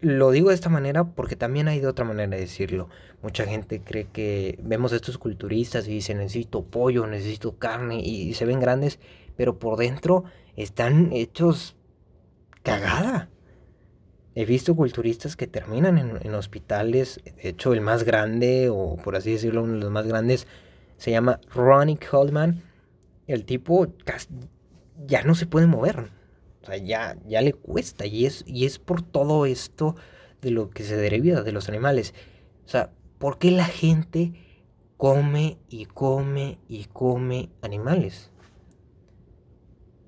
lo 0.00 0.30
digo 0.30 0.48
de 0.48 0.54
esta 0.54 0.68
manera 0.68 1.04
porque 1.04 1.36
también 1.36 1.68
hay 1.68 1.80
de 1.80 1.86
otra 1.86 2.04
manera 2.04 2.34
de 2.34 2.42
decirlo. 2.42 2.88
Mucha 3.22 3.44
gente 3.44 3.80
cree 3.80 4.06
que 4.06 4.58
vemos 4.62 4.92
a 4.92 4.96
estos 4.96 5.18
culturistas 5.18 5.86
y 5.86 5.92
dicen 5.92 6.18
necesito 6.18 6.64
pollo, 6.64 7.06
necesito 7.06 7.58
carne 7.58 8.00
y 8.00 8.32
se 8.34 8.46
ven 8.46 8.60
grandes, 8.60 8.98
pero 9.36 9.58
por 9.58 9.78
dentro 9.78 10.24
están 10.56 11.12
hechos 11.12 11.76
cagada. 12.62 13.28
He 14.34 14.44
visto 14.44 14.76
culturistas 14.76 15.36
que 15.36 15.46
terminan 15.46 15.98
en, 15.98 16.34
hospitales, 16.34 17.20
de 17.24 17.48
hecho 17.50 17.72
el 17.72 17.80
más 17.80 18.04
grande, 18.04 18.68
o 18.70 18.96
por 18.96 19.16
así 19.16 19.32
decirlo, 19.32 19.64
uno 19.64 19.74
de 19.74 19.80
los 19.80 19.90
más 19.90 20.06
grandes, 20.06 20.46
se 20.96 21.10
llama 21.10 21.40
Ronnie 21.52 21.98
Coleman. 21.98 22.62
El 23.26 23.44
tipo 23.44 23.92
ya 25.06 25.22
no 25.24 25.34
se 25.34 25.46
puede 25.46 25.66
mover, 25.66 26.10
o 26.62 26.66
sea, 26.66 26.76
ya, 26.76 27.16
ya 27.26 27.40
le 27.42 27.52
cuesta, 27.52 28.06
y 28.06 28.26
es, 28.26 28.44
y 28.46 28.66
es 28.66 28.78
por 28.78 29.02
todo 29.02 29.46
esto 29.46 29.96
de 30.42 30.50
lo 30.50 30.70
que 30.70 30.84
se 30.84 30.96
deriva 30.96 31.42
de 31.42 31.52
los 31.52 31.68
animales. 31.68 32.14
O 32.64 32.68
sea, 32.68 32.90
¿por 33.18 33.38
qué 33.38 33.50
la 33.50 33.64
gente 33.64 34.32
come 34.96 35.58
y 35.68 35.86
come 35.86 36.58
y 36.68 36.84
come 36.84 37.50
animales? 37.62 38.30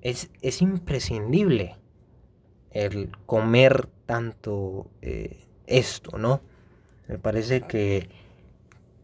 Es, 0.01 0.29
es 0.41 0.61
imprescindible 0.61 1.77
el 2.71 3.11
comer 3.25 3.89
tanto 4.05 4.89
eh, 5.01 5.47
esto, 5.65 6.17
¿no? 6.17 6.41
Me 7.07 7.17
parece 7.17 7.61
que, 7.61 8.09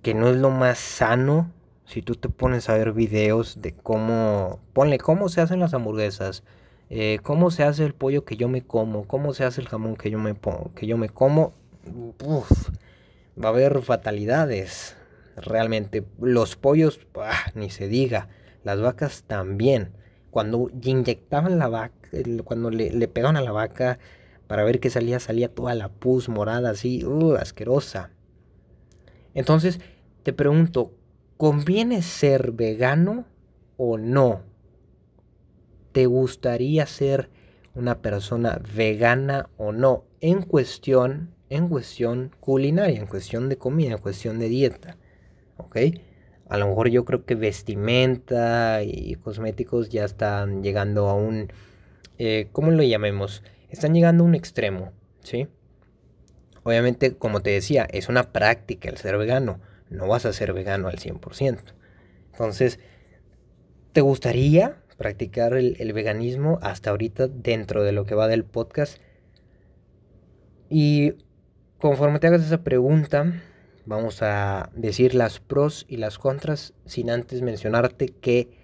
que 0.01 0.13
no 0.13 0.29
es 0.29 0.37
lo 0.37 0.49
más 0.49 0.77
sano 0.77 1.51
si 1.85 2.03
tú 2.03 2.15
te 2.15 2.29
pones 2.29 2.69
a 2.69 2.75
ver 2.75 2.93
videos 2.93 3.61
de 3.61 3.73
cómo, 3.73 4.59
ponle 4.73 4.99
cómo 4.99 5.27
se 5.27 5.41
hacen 5.41 5.59
las 5.59 5.73
hamburguesas, 5.73 6.43
eh, 6.89 7.19
cómo 7.21 7.51
se 7.51 7.63
hace 7.63 7.85
el 7.85 7.93
pollo 7.93 8.25
que 8.25 8.35
yo 8.35 8.47
me 8.47 8.63
como, 8.63 9.07
cómo 9.07 9.33
se 9.33 9.43
hace 9.43 9.61
el 9.61 9.67
jamón 9.67 9.95
que 9.95 10.09
yo 10.09 10.17
me, 10.17 10.35
que 10.75 10.87
yo 10.87 10.97
me 10.97 11.09
como, 11.09 11.53
va 13.41 13.49
a 13.49 13.51
haber 13.51 13.81
fatalidades. 13.81 14.95
Realmente, 15.35 16.03
los 16.19 16.55
pollos, 16.55 16.99
ni 17.55 17.69
se 17.69 17.87
diga, 17.87 18.27
las 18.63 18.81
vacas 18.81 19.23
también. 19.25 19.91
Cuando 20.31 20.69
inyectaban 20.81 21.59
la 21.59 21.69
vaca, 21.69 22.09
cuando 22.43 22.69
le, 22.69 23.07
pegaban 23.07 23.37
a 23.37 23.41
la 23.41 23.51
vaca 23.51 23.99
para 24.47 24.63
ver 24.63 24.79
qué 24.79 24.89
salía, 24.89 25.19
salía 25.19 25.53
toda 25.53 25.75
la 25.75 25.89
pus 25.89 26.27
morada 26.27 26.71
así, 26.71 27.05
uh, 27.05 27.35
asquerosa. 27.35 28.11
Entonces, 29.33 29.79
te 30.23 30.33
pregunto, 30.33 30.91
¿conviene 31.37 32.01
ser 32.01 32.51
vegano 32.51 33.25
o 33.77 33.97
no? 33.97 34.41
¿Te 35.91 36.05
gustaría 36.05 36.85
ser 36.85 37.29
una 37.75 38.01
persona 38.01 38.61
vegana 38.75 39.49
o 39.57 39.71
no? 39.71 40.05
En 40.21 40.41
cuestión, 40.41 41.35
en 41.49 41.67
cuestión 41.69 42.35
culinaria, 42.39 42.99
en 42.99 43.07
cuestión 43.07 43.49
de 43.49 43.57
comida, 43.57 43.91
en 43.91 43.97
cuestión 43.97 44.39
de 44.39 44.49
dieta. 44.49 44.97
¿Ok? 45.57 45.77
A 46.47 46.57
lo 46.57 46.67
mejor 46.67 46.89
yo 46.89 47.05
creo 47.05 47.25
que 47.25 47.35
vestimenta 47.35 48.81
y 48.83 49.15
cosméticos 49.15 49.89
ya 49.89 50.05
están 50.05 50.63
llegando 50.63 51.07
a 51.07 51.13
un 51.13 51.51
eh, 52.19 52.49
¿cómo 52.51 52.69
lo 52.71 52.83
llamemos? 52.83 53.43
Están 53.69 53.93
llegando 53.93 54.23
a 54.23 54.27
un 54.27 54.35
extremo, 54.35 54.91
¿sí? 55.23 55.47
Obviamente, 56.63 57.15
como 57.15 57.39
te 57.41 57.51
decía, 57.51 57.87
es 57.89 58.09
una 58.09 58.33
práctica 58.33 58.89
el 58.89 58.97
ser 58.97 59.17
vegano. 59.17 59.61
No 59.89 60.05
vas 60.07 60.25
a 60.25 60.33
ser 60.33 60.51
vegano 60.51 60.89
al 60.89 60.97
100%. 60.97 61.73
Entonces, 62.33 62.79
¿te 63.93 64.01
gustaría 64.01 64.83
practicar 64.99 65.55
el, 65.55 65.93
veganismo 65.93 66.59
hasta 66.61 66.91
ahorita 66.91 67.27
dentro 67.27 67.83
de 67.83 67.91
lo 67.91 68.05
que 68.05 68.13
va 68.13 68.27
del 68.27 68.43
podcast? 68.43 69.01
Y 70.69 71.13
conforme 71.79 72.19
te 72.19 72.27
hagas 72.27 72.45
esa 72.45 72.63
pregunta, 72.63 73.41
vamos 73.87 74.21
a 74.21 74.69
decir 74.75 75.15
las 75.15 75.39
pros 75.39 75.87
y 75.89 75.97
las 75.97 76.19
contras 76.19 76.73
sin 76.85 77.09
antes 77.09 77.41
mencionarte 77.41 78.09
que 78.09 78.59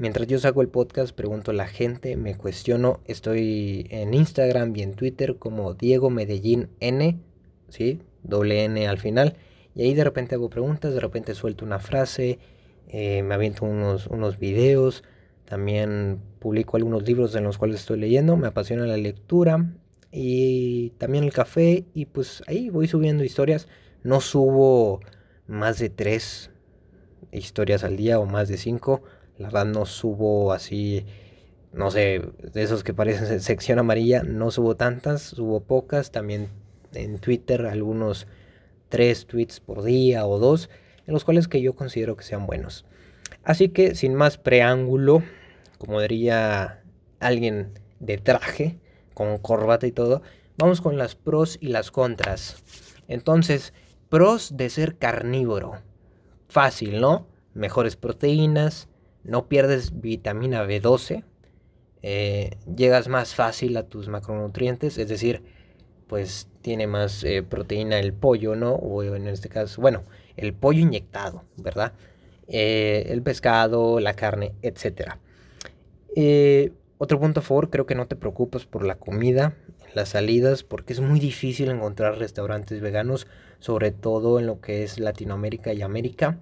Mientras 0.00 0.28
yo 0.28 0.38
saco 0.38 0.62
el 0.62 0.68
podcast, 0.68 1.12
pregunto 1.12 1.50
a 1.50 1.54
la 1.54 1.66
gente, 1.66 2.16
me 2.16 2.36
cuestiono. 2.36 3.00
Estoy 3.06 3.88
en 3.90 4.14
Instagram 4.14 4.72
y 4.76 4.82
en 4.82 4.94
Twitter 4.94 5.38
como 5.38 5.74
Diego 5.74 6.08
Medellín 6.08 6.68
N, 6.78 7.18
¿sí? 7.68 8.00
Doble 8.22 8.62
N 8.62 8.86
al 8.86 8.98
final. 8.98 9.34
Y 9.74 9.82
ahí 9.82 9.94
de 9.94 10.04
repente 10.04 10.36
hago 10.36 10.50
preguntas, 10.50 10.94
de 10.94 11.00
repente 11.00 11.34
suelto 11.34 11.64
una 11.64 11.80
frase, 11.80 12.38
eh, 12.86 13.24
me 13.24 13.34
aviento 13.34 13.64
unos, 13.64 14.06
unos 14.06 14.38
videos. 14.38 15.02
También 15.48 16.20
publico 16.38 16.76
algunos 16.76 17.02
libros 17.04 17.34
en 17.34 17.44
los 17.44 17.58
cuales 17.58 17.80
estoy 17.80 17.98
leyendo. 17.98 18.36
Me 18.36 18.48
apasiona 18.48 18.86
la 18.86 18.96
lectura 18.96 19.72
y 20.12 20.90
también 20.98 21.24
el 21.24 21.32
café. 21.32 21.86
Y 21.94 22.06
pues 22.06 22.42
ahí 22.46 22.70
voy 22.70 22.86
subiendo 22.86 23.24
historias. 23.24 23.68
No 24.02 24.20
subo 24.20 25.00
más 25.46 25.78
de 25.78 25.88
tres 25.88 26.50
historias 27.32 27.84
al 27.84 27.96
día 27.96 28.18
o 28.20 28.26
más 28.26 28.48
de 28.48 28.56
cinco 28.58 29.02
la 29.38 29.48
verdad 29.48 29.66
no 29.66 29.86
subo 29.86 30.52
así, 30.52 31.06
no 31.72 31.90
sé, 31.90 32.22
de 32.52 32.62
esos 32.62 32.82
que 32.82 32.92
parecen 32.92 33.40
sección 33.40 33.78
amarilla, 33.78 34.22
no 34.24 34.50
subo 34.50 34.76
tantas, 34.76 35.22
subo 35.22 35.60
pocas. 35.60 36.10
También 36.10 36.48
en 36.92 37.18
Twitter 37.18 37.66
algunos 37.66 38.26
tres 38.88 39.26
tweets 39.26 39.60
por 39.60 39.84
día 39.84 40.26
o 40.26 40.38
dos, 40.38 40.70
en 41.06 41.14
los 41.14 41.24
cuales 41.24 41.46
que 41.46 41.62
yo 41.62 41.74
considero 41.74 42.16
que 42.16 42.24
sean 42.24 42.46
buenos. 42.46 42.84
Así 43.44 43.68
que 43.68 43.94
sin 43.94 44.14
más 44.14 44.38
preámbulo, 44.38 45.22
como 45.78 46.00
diría 46.00 46.82
alguien 47.20 47.72
de 48.00 48.18
traje, 48.18 48.78
con 49.14 49.38
corbata 49.38 49.86
y 49.86 49.92
todo, 49.92 50.22
vamos 50.56 50.80
con 50.80 50.98
las 50.98 51.14
pros 51.14 51.58
y 51.60 51.68
las 51.68 51.90
contras. 51.90 52.62
Entonces, 53.08 53.72
pros 54.08 54.56
de 54.56 54.70
ser 54.70 54.96
carnívoro. 54.96 55.80
Fácil, 56.48 57.00
¿no? 57.00 57.26
Mejores 57.54 57.96
proteínas, 57.96 58.88
no 59.24 59.48
pierdes 59.48 60.00
vitamina 60.00 60.64
B12, 60.64 61.24
eh, 62.02 62.56
llegas 62.74 63.08
más 63.08 63.34
fácil 63.34 63.76
a 63.76 63.82
tus 63.84 64.08
macronutrientes, 64.08 64.98
es 64.98 65.08
decir, 65.08 65.42
pues 66.06 66.48
tiene 66.62 66.86
más 66.86 67.24
eh, 67.24 67.42
proteína 67.42 67.98
el 67.98 68.12
pollo, 68.12 68.54
¿no? 68.54 68.74
O 68.74 69.02
en 69.02 69.26
este 69.26 69.48
caso, 69.48 69.80
bueno, 69.80 70.04
el 70.36 70.54
pollo 70.54 70.80
inyectado, 70.80 71.44
¿verdad? 71.56 71.92
Eh, 72.46 73.06
el 73.08 73.22
pescado, 73.22 74.00
la 74.00 74.14
carne, 74.14 74.54
etc. 76.14 76.72
otro 76.98 77.20
punto 77.20 77.40
a 77.40 77.42
favor, 77.42 77.70
creo 77.70 77.86
que 77.86 77.94
no 77.94 78.06
te 78.06 78.16
preocupes 78.16 78.66
por 78.66 78.84
la 78.84 78.96
comida, 78.96 79.54
las 79.94 80.10
salidas, 80.10 80.62
porque 80.62 80.92
es 80.92 81.00
muy 81.00 81.20
difícil 81.20 81.70
encontrar 81.70 82.18
restaurantes 82.18 82.80
veganos, 82.80 83.26
sobre 83.58 83.90
todo 83.90 84.38
en 84.38 84.46
lo 84.46 84.60
que 84.60 84.84
es 84.84 84.98
Latinoamérica 84.98 85.72
y 85.72 85.82
América. 85.82 86.38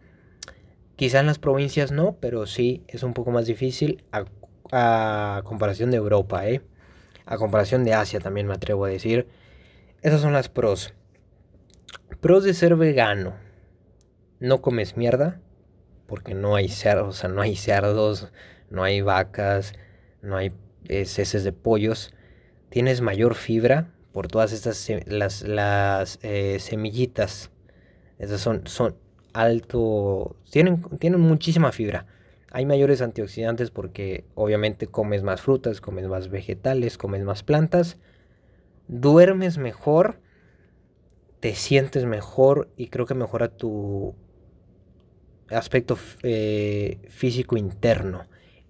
Quizá 0.97 1.21
en 1.21 1.27
las 1.27 1.39
provincias 1.39 1.93
no, 1.93 2.17
pero 2.21 2.47
sí 2.47 2.85
es 2.89 3.03
un 3.03 3.13
poco 3.13 3.31
más 3.31 3.47
difícil 3.47 4.03
a, 4.13 5.43
comparación 5.45 5.91
de 5.91 5.99
Europa, 5.99 6.49
¿eh? 6.49 6.63
A 7.27 7.37
comparación 7.37 7.85
de 7.85 7.95
Asia 7.95 8.21
también 8.21 8.47
me 8.47 8.55
atrevo 8.55 8.85
a 8.85 8.89
decir. 8.89 9.29
Esas 10.03 10.21
son 10.21 10.33
las 10.33 10.49
pros. 10.49 10.95
Pros 12.21 12.45
de 12.45 12.55
ser 12.55 12.77
vegano. 12.77 13.35
No 14.41 14.63
comes 14.63 14.97
mierda, 14.97 15.41
porque 16.07 16.35
no 16.35 16.55
hay 16.55 16.69
cerdos, 16.69 17.09
o 17.09 17.19
sea, 17.19 17.29
no 17.29 17.43
hay 17.43 17.57
cerdos, 17.57 18.31
no 18.71 18.83
hay 18.83 19.01
vacas, 19.01 19.75
no 20.23 20.37
hay 20.37 20.53
heces 20.89 21.45
de 21.45 21.53
pollos. 21.53 22.13
Tienes 22.69 23.01
mayor 23.01 23.35
fibra 23.35 23.93
por 24.13 24.29
todas 24.29 24.53
estas 24.53 24.91
las, 25.07 25.43
las 25.43 26.19
eh, 26.23 26.59
semillitas. 26.61 27.51
Esas 28.19 28.41
son, 28.41 28.67
son, 28.67 28.97
alto, 29.37 30.37
tienen, 30.51 30.83
tienen 30.99 31.21
muchísima 31.21 31.71
fibra. 31.71 32.07
Hay 32.51 32.65
mayores 32.65 33.03
antioxidantes 33.03 33.71
porque 33.71 34.25
obviamente 34.35 34.87
comes 34.87 35.23
más 35.23 35.43
frutas, 35.43 35.81
comes 35.81 36.09
más 36.09 36.31
vegetales, 36.31 36.97
comes 36.97 37.23
más 37.23 37.43
plantas, 37.43 37.99
duermes 38.89 39.59
mejor, 39.59 40.21
te 41.41 41.55
sientes 41.55 42.07
mejor 42.07 42.71
y 42.77 42.89
creo 42.89 43.05
que 43.05 43.15
mejora 43.15 43.49
tu 43.49 44.15
aspecto 45.51 45.99
eh, 46.23 46.99
físico 47.11 47.59
interno. 47.59 48.25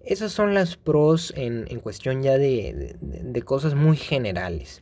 Esas 0.07 0.31
son 0.31 0.53
las 0.53 0.77
pros 0.77 1.33
en, 1.35 1.65
cuestión 1.81 2.21
ya 2.21 2.37
de, 2.37 2.95
de, 3.01 3.41
cosas 3.41 3.75
muy 3.75 3.97
generales. 3.97 4.81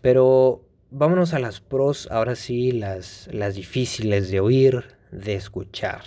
Pero 0.00 0.64
vámonos 0.90 1.32
a 1.32 1.38
las 1.38 1.60
pros, 1.60 2.08
ahora 2.10 2.34
sí, 2.34 2.72
las, 2.72 3.28
las 3.32 3.54
difíciles 3.54 4.32
de 4.32 4.40
oír, 4.40 4.82
de 5.12 5.34
escuchar. 5.34 6.02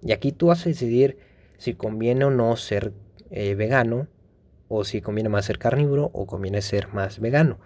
Y 0.00 0.12
aquí 0.12 0.30
tú 0.30 0.46
vas 0.46 0.64
a 0.64 0.68
decidir 0.68 1.18
si 1.58 1.74
conviene 1.74 2.24
o 2.24 2.30
no 2.30 2.54
ser 2.56 2.92
eh, 3.32 3.56
vegano, 3.56 4.06
o 4.68 4.84
si 4.84 5.00
conviene 5.00 5.28
más 5.28 5.46
ser 5.46 5.58
carnívoro, 5.58 6.08
o 6.12 6.26
conviene 6.26 6.62
ser 6.62 6.94
más 6.94 7.18
vegano. 7.18 7.58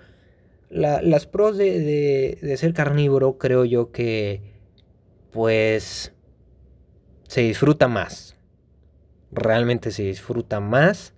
las 0.71 1.27
pros 1.27 1.59
de, 1.59 2.39
de, 2.41 2.57
ser 2.57 2.73
carnívoro 2.73 3.37
creo 3.37 3.67
yo 3.67 3.93
que, 3.93 4.41
pues, 5.31 6.15
se 7.29 7.43
disfruta 7.43 7.87
más. 7.87 8.34
Realmente 9.35 9.91
se 9.91 10.05
disfruta 10.05 10.61
más. 10.61 11.13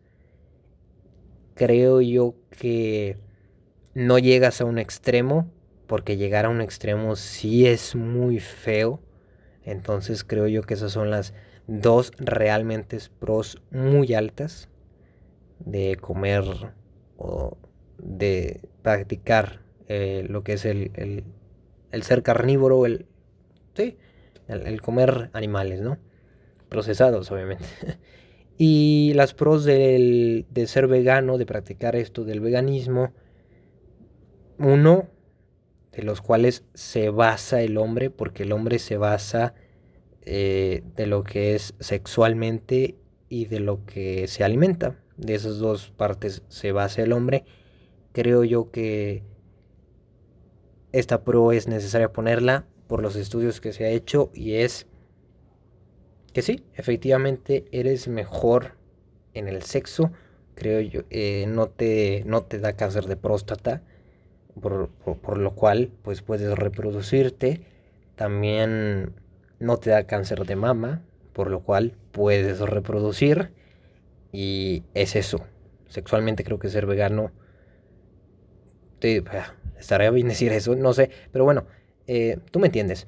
Creo 1.55 2.01
yo 2.01 2.35
que 2.51 3.19
no 3.95 4.19
llegas 4.19 4.61
a 4.61 4.65
un 4.65 4.79
extremo, 4.79 5.51
porque 5.87 6.17
llegar 6.17 6.47
a 6.47 6.49
un 6.49 6.61
extremo 6.61 7.17
sí 7.17 7.67
es 7.67 7.95
muy 7.95 8.41
feo. 8.41 9.01
Entonces 9.65 10.25
creo 10.25 10.47
yo 10.47 10.63
que 10.63 10.75
esas 10.75 10.93
son 10.93 11.11
las 11.11 11.35
dos 11.67 12.13
realmente 12.19 12.99
pros 13.19 13.61
muy 13.71 14.15
altas 14.15 14.69
de 15.59 15.97
comer 15.97 16.45
o 17.17 17.57
de 17.99 18.61
practicar 18.83 19.61
eh, 19.89 20.27
lo 20.29 20.43
que 20.43 20.55
es 20.55 20.65
el, 20.65 21.25
ser 22.03 22.23
carnívoro, 22.23 22.87
el, 22.87 23.07
sí, 23.75 23.97
el, 24.49 24.81
comer 24.81 25.31
animales, 25.33 25.81
¿no? 25.81 25.99
Procesados, 26.77 27.33
obviamente. 27.33 27.65
y 28.59 29.13
las 29.15 29.33
pros 29.33 29.65
del, 29.65 30.45
de 30.51 30.67
ser 30.67 30.89
vegano, 30.89 31.39
de 31.39 31.47
practicar 31.47 31.97
esto 31.97 32.23
del 32.23 32.41
veganismo, 32.41 33.15
uno 34.59 35.09
de 35.93 36.03
los 36.03 36.21
cuales 36.21 36.65
se 36.75 37.09
basa 37.09 37.63
el 37.63 37.79
hombre, 37.79 38.11
porque 38.11 38.43
el 38.43 38.53
hombre 38.53 38.79
se 38.79 38.99
basa 38.99 39.55
eh, 40.21 40.83
de 40.97 41.07
lo 41.07 41.25
que 41.25 41.55
es 41.55 41.73
sexualmente 41.81 42.97
y 43.31 43.47
de 43.47 43.61
lo 43.61 43.87
que 43.87 44.29
se 44.29 44.45
alimenta. 44.45 45.03
De 45.17 45.35
esas 45.35 45.57
dos 45.57 45.91
partes 45.97 46.43
se 46.49 46.73
basa 46.73 47.01
el 47.01 47.15
hombre. 47.15 47.47
Creo 48.13 48.45
yo 48.45 48.71
que 48.71 49.23
esta 50.93 51.25
pro 51.25 51.53
es 51.53 51.69
necesaria 51.69 52.13
ponerla 52.13 52.67
por 52.87 53.01
los 53.01 53.17
estudios 53.17 53.63
que 53.63 53.73
se 53.73 53.87
ha 53.87 53.89
hecho 53.89 54.31
y 54.35 54.57
es 54.57 54.87
que 56.37 56.43
sí, 56.43 56.63
efectivamente 56.75 57.65
eres 57.73 58.09
mejor 58.09 58.73
en 59.33 59.49
el 59.49 59.63
sexo, 59.63 60.13
creo 60.55 60.81
yo, 60.81 61.01
eh, 61.09 61.47
no, 61.49 61.69
te, 61.69 62.25
no 62.27 62.43
te 62.43 62.59
da 62.59 62.75
cáncer 62.75 63.07
de 63.07 63.17
próstata, 63.17 63.81
por, 64.61 64.91
por, 64.91 65.39
lo 65.39 65.55
cual 65.55 65.93
pues 66.03 66.21
puedes 66.21 66.55
reproducirte, 66.55 67.63
también 68.17 69.15
no 69.61 69.79
te 69.79 69.89
da 69.89 70.07
cáncer 70.07 70.45
de 70.45 70.57
mama, 70.57 71.03
por 71.33 71.51
lo 71.51 71.61
cual 71.61 71.95
puedes 72.13 72.61
reproducir. 72.61 73.53
Y 74.31 74.83
es 74.93 75.17
eso, 75.17 75.41
sexualmente 75.89 76.45
creo 76.45 76.59
que 76.59 76.69
ser 76.69 76.85
vegano, 76.85 77.33
te, 78.99 79.25
estaría 79.79 80.11
bien 80.11 80.29
decir 80.35 80.53
eso, 80.53 80.77
no 80.77 80.93
sé, 80.93 81.09
pero 81.33 81.45
bueno, 81.45 81.65
eh, 82.07 82.41
tú 82.51 82.59
me 82.59 82.67
entiendes. 82.67 83.07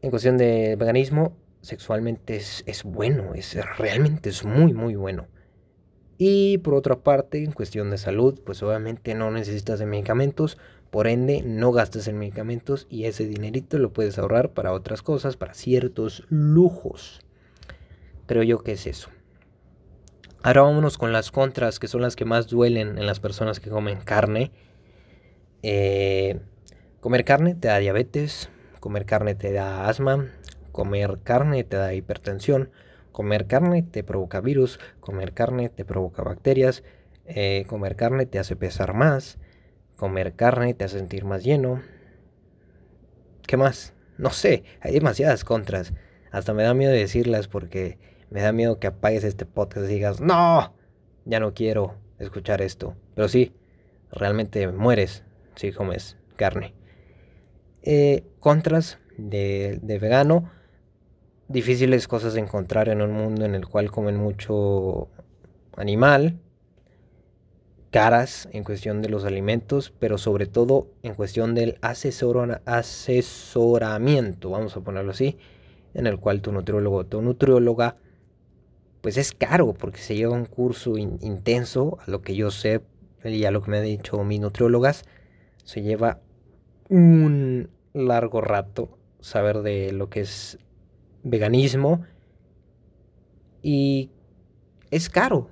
En 0.00 0.10
cuestión 0.10 0.38
de 0.38 0.76
veganismo, 0.76 1.36
sexualmente 1.60 2.36
es, 2.36 2.62
es 2.66 2.84
bueno, 2.84 3.34
es, 3.34 3.56
realmente 3.76 4.30
es 4.30 4.44
muy, 4.44 4.72
muy 4.72 4.94
bueno. 4.94 5.26
Y 6.18 6.58
por 6.58 6.74
otra 6.74 6.96
parte, 6.96 7.42
en 7.42 7.52
cuestión 7.52 7.90
de 7.90 7.98
salud, 7.98 8.40
pues 8.44 8.62
obviamente 8.62 9.14
no 9.14 9.30
necesitas 9.30 9.78
de 9.78 9.86
medicamentos, 9.86 10.58
por 10.90 11.06
ende 11.06 11.42
no 11.42 11.72
gastas 11.72 12.08
en 12.08 12.18
medicamentos 12.18 12.86
y 12.90 13.04
ese 13.04 13.26
dinerito 13.26 13.78
lo 13.78 13.92
puedes 13.92 14.18
ahorrar 14.18 14.52
para 14.52 14.72
otras 14.72 15.02
cosas, 15.02 15.36
para 15.36 15.54
ciertos 15.54 16.24
lujos. 16.28 17.20
Creo 18.26 18.42
yo 18.42 18.58
que 18.58 18.72
es 18.72 18.86
eso. 18.86 19.08
Ahora 20.42 20.62
vámonos 20.62 20.98
con 20.98 21.12
las 21.12 21.30
contras, 21.30 21.78
que 21.78 21.88
son 21.88 22.02
las 22.02 22.16
que 22.16 22.24
más 22.24 22.48
duelen 22.48 22.98
en 22.98 23.06
las 23.06 23.20
personas 23.20 23.60
que 23.60 23.70
comen 23.70 24.00
carne. 24.00 24.52
Eh, 25.62 26.40
Comer 27.00 27.24
carne 27.24 27.54
te 27.54 27.68
da 27.68 27.78
diabetes, 27.78 28.50
comer 28.78 29.06
carne 29.06 29.34
te 29.34 29.52
da 29.52 29.88
asma, 29.88 30.28
comer 30.72 31.20
carne 31.22 31.64
te 31.64 31.76
da 31.76 31.94
hipertensión, 31.94 32.70
comer 33.12 33.46
carne 33.46 33.82
te 33.82 34.04
provoca 34.04 34.40
virus, 34.40 34.78
comer 35.00 35.32
carne 35.32 35.68
te 35.68 35.84
provoca 35.84 36.22
bacterias, 36.22 36.82
eh, 37.26 37.64
comer 37.66 37.96
carne 37.96 38.26
te 38.26 38.38
hace 38.38 38.56
pesar 38.56 38.94
más, 38.94 39.38
comer 39.96 40.34
carne 40.34 40.74
te 40.74 40.84
hace 40.84 40.98
sentir 40.98 41.24
más 41.24 41.44
lleno. 41.44 41.82
¿Qué 43.46 43.56
más? 43.56 43.94
No 44.18 44.30
sé, 44.30 44.64
hay 44.80 44.92
demasiadas 44.92 45.44
contras. 45.44 45.92
Hasta 46.30 46.54
me 46.54 46.62
da 46.62 46.74
miedo 46.74 46.92
decirlas 46.92 47.48
porque 47.48 47.98
me 48.30 48.42
da 48.42 48.52
miedo 48.52 48.78
que 48.78 48.86
apagues 48.86 49.24
este 49.24 49.46
podcast 49.46 49.86
y 49.86 49.94
digas, 49.94 50.20
no, 50.20 50.74
ya 51.24 51.40
no 51.40 51.54
quiero 51.54 51.96
escuchar 52.18 52.62
esto. 52.62 52.94
Pero 53.14 53.28
sí, 53.28 53.54
realmente 54.12 54.68
mueres 54.68 55.24
si 55.56 55.72
comes 55.72 56.16
carne. 56.36 56.74
Eh, 57.82 58.24
contras 58.38 58.98
de, 59.16 59.80
vegano. 60.00 60.50
Difíciles 61.50 62.06
cosas 62.06 62.36
encontrar 62.36 62.88
en 62.88 63.02
un 63.02 63.10
mundo 63.10 63.44
en 63.44 63.56
el 63.56 63.66
cual 63.66 63.90
comen 63.90 64.16
mucho 64.16 65.08
animal. 65.76 66.38
Caras 67.90 68.48
en 68.52 68.62
cuestión 68.62 69.02
de 69.02 69.08
los 69.08 69.24
alimentos, 69.24 69.92
pero 69.98 70.16
sobre 70.16 70.46
todo 70.46 70.92
en 71.02 71.16
cuestión 71.16 71.56
del 71.56 71.76
asesoramiento, 71.82 74.50
vamos 74.50 74.76
a 74.76 74.80
ponerlo 74.82 75.10
así, 75.10 75.38
en 75.92 76.06
el 76.06 76.20
cual 76.20 76.40
tu 76.40 76.52
nutriólogo 76.52 76.98
o 76.98 77.06
tu 77.06 77.20
nutrióloga, 77.20 77.96
pues 79.00 79.16
es 79.16 79.32
caro 79.32 79.74
porque 79.74 79.98
se 79.98 80.14
lleva 80.14 80.36
un 80.36 80.46
curso 80.46 80.98
intenso, 80.98 81.98
a 82.06 82.10
lo 82.12 82.22
que 82.22 82.36
yo 82.36 82.52
sé 82.52 82.80
y 83.24 83.44
a 83.44 83.50
lo 83.50 83.60
que 83.60 83.72
me 83.72 83.78
han 83.78 83.84
dicho 83.86 84.22
mis 84.22 84.38
nutriólogas, 84.38 85.02
se 85.64 85.82
lleva 85.82 86.20
un 86.88 87.70
largo 87.92 88.40
rato 88.40 88.96
saber 89.18 89.62
de 89.62 89.90
lo 89.90 90.10
que 90.10 90.20
es 90.20 90.56
veganismo 91.22 92.04
y 93.62 94.10
es 94.90 95.08
caro. 95.08 95.48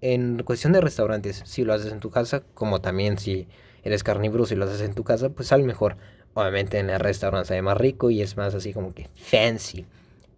En 0.00 0.42
cuestión 0.42 0.72
de 0.72 0.80
restaurantes, 0.80 1.42
si 1.44 1.64
lo 1.64 1.72
haces 1.72 1.92
en 1.92 2.00
tu 2.00 2.10
casa, 2.10 2.42
como 2.54 2.80
también 2.80 3.18
si 3.18 3.46
eres 3.84 4.02
carnívoro, 4.02 4.46
si 4.46 4.56
lo 4.56 4.64
haces 4.64 4.80
en 4.80 4.94
tu 4.94 5.04
casa, 5.04 5.30
pues 5.30 5.48
sale 5.48 5.64
mejor. 5.64 5.96
Obviamente 6.34 6.78
en 6.78 6.90
el 6.90 6.98
restaurante 6.98 7.48
sabe 7.48 7.62
más 7.62 7.76
rico 7.76 8.10
y 8.10 8.22
es 8.22 8.36
más 8.36 8.54
así 8.54 8.72
como 8.72 8.94
que 8.94 9.08
fancy. 9.14 9.86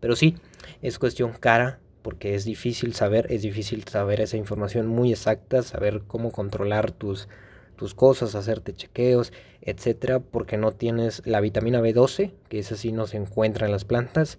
Pero 0.00 0.16
sí, 0.16 0.36
es 0.82 0.98
cuestión 0.98 1.32
cara 1.32 1.78
porque 2.02 2.34
es 2.34 2.44
difícil 2.44 2.94
saber, 2.94 3.26
es 3.30 3.42
difícil 3.42 3.84
saber 3.84 4.20
esa 4.20 4.36
información 4.36 4.86
muy 4.86 5.12
exacta, 5.12 5.62
saber 5.62 6.02
cómo 6.06 6.30
controlar 6.30 6.90
tus 6.90 7.28
tus 7.76 7.94
cosas, 7.94 8.34
hacerte 8.34 8.72
chequeos, 8.72 9.32
etcétera, 9.60 10.20
porque 10.20 10.56
no 10.56 10.72
tienes 10.72 11.22
la 11.24 11.40
vitamina 11.40 11.80
B12, 11.80 12.32
que 12.48 12.58
es 12.58 12.72
así 12.72 12.92
no 12.92 13.06
se 13.06 13.16
encuentra 13.16 13.66
en 13.66 13.72
las 13.72 13.84
plantas. 13.84 14.38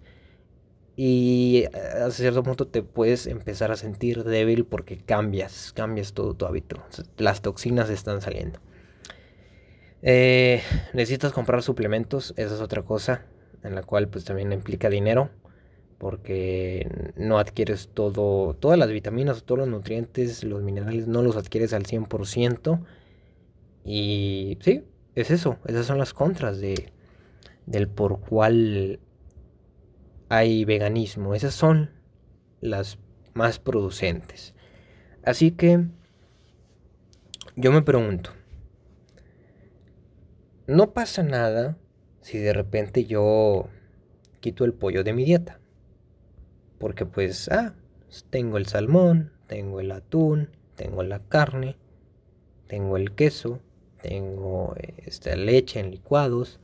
Y 0.95 1.65
eh, 1.65 2.03
a 2.05 2.09
cierto 2.11 2.43
punto 2.43 2.67
te 2.67 2.81
puedes 2.81 3.27
empezar 3.27 3.71
a 3.71 3.75
sentir 3.75 4.23
débil 4.23 4.65
porque 4.65 4.97
cambias, 4.97 5.73
cambias 5.73 6.13
todo 6.13 6.33
tu 6.33 6.45
hábito. 6.45 6.81
Las 7.17 7.41
toxinas 7.41 7.89
están 7.89 8.21
saliendo. 8.21 8.59
Eh, 10.01 10.61
necesitas 10.93 11.33
comprar 11.33 11.63
suplementos, 11.63 12.33
esa 12.37 12.55
es 12.55 12.61
otra 12.61 12.83
cosa 12.83 13.25
en 13.63 13.73
la 13.73 13.81
cual 13.81 14.07
pues 14.07 14.23
también 14.23 14.53
implica 14.53 14.89
dinero 14.89 15.31
porque 15.97 17.13
no 17.15 17.39
adquieres 17.39 17.89
todo, 17.93 18.53
todas 18.53 18.77
las 18.77 18.89
vitaminas, 18.89 19.43
todos 19.43 19.59
los 19.59 19.67
nutrientes, 19.67 20.43
los 20.43 20.61
minerales, 20.61 21.07
no 21.07 21.21
los 21.21 21.37
adquieres 21.37 21.73
al 21.73 21.83
100%. 21.83 22.79
Y 23.85 24.57
sí, 24.61 24.83
es 25.15 25.31
eso, 25.31 25.57
esas 25.65 25.85
son 25.85 25.97
las 25.97 26.13
contras 26.13 26.59
de, 26.59 26.91
del 27.65 27.87
por 27.87 28.19
cual 28.19 28.99
hay 30.29 30.65
veganismo. 30.65 31.35
Esas 31.35 31.53
son 31.53 31.91
las 32.61 32.97
más 33.33 33.59
producentes. 33.59 34.53
Así 35.23 35.51
que 35.51 35.85
yo 37.55 37.71
me 37.71 37.81
pregunto, 37.81 38.31
no 40.67 40.93
pasa 40.93 41.23
nada 41.23 41.77
si 42.21 42.37
de 42.37 42.53
repente 42.53 43.05
yo 43.05 43.69
quito 44.39 44.65
el 44.65 44.73
pollo 44.73 45.03
de 45.03 45.13
mi 45.13 45.25
dieta. 45.25 45.59
Porque 46.79 47.05
pues, 47.05 47.49
ah, 47.49 47.75
tengo 48.29 48.57
el 48.57 48.65
salmón, 48.65 49.31
tengo 49.47 49.79
el 49.79 49.91
atún, 49.91 50.49
tengo 50.75 51.03
la 51.03 51.19
carne, 51.19 51.77
tengo 52.67 52.97
el 52.97 53.13
queso, 53.13 53.59
tengo 54.01 54.75
esta 54.97 55.35
leche 55.35 55.79
en 55.79 55.91
licuados. 55.91 56.59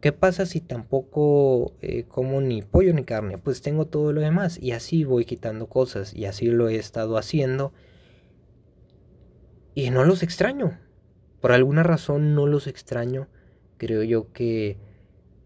¿Qué 0.00 0.12
pasa 0.12 0.46
si 0.46 0.60
tampoco 0.60 1.74
eh, 1.82 2.04
como 2.04 2.40
ni 2.40 2.62
pollo 2.62 2.94
ni 2.94 3.04
carne? 3.04 3.36
Pues 3.36 3.60
tengo 3.60 3.86
todo 3.86 4.14
lo 4.14 4.22
demás 4.22 4.58
y 4.58 4.72
así 4.72 5.04
voy 5.04 5.26
quitando 5.26 5.66
cosas 5.66 6.14
y 6.14 6.24
así 6.24 6.46
lo 6.46 6.70
he 6.70 6.76
estado 6.76 7.18
haciendo 7.18 7.74
y 9.74 9.90
no 9.90 10.04
los 10.04 10.22
extraño. 10.22 10.78
Por 11.42 11.52
alguna 11.52 11.82
razón 11.82 12.34
no 12.34 12.46
los 12.46 12.66
extraño. 12.66 13.28
Creo 13.76 14.02
yo 14.02 14.32
que 14.32 14.78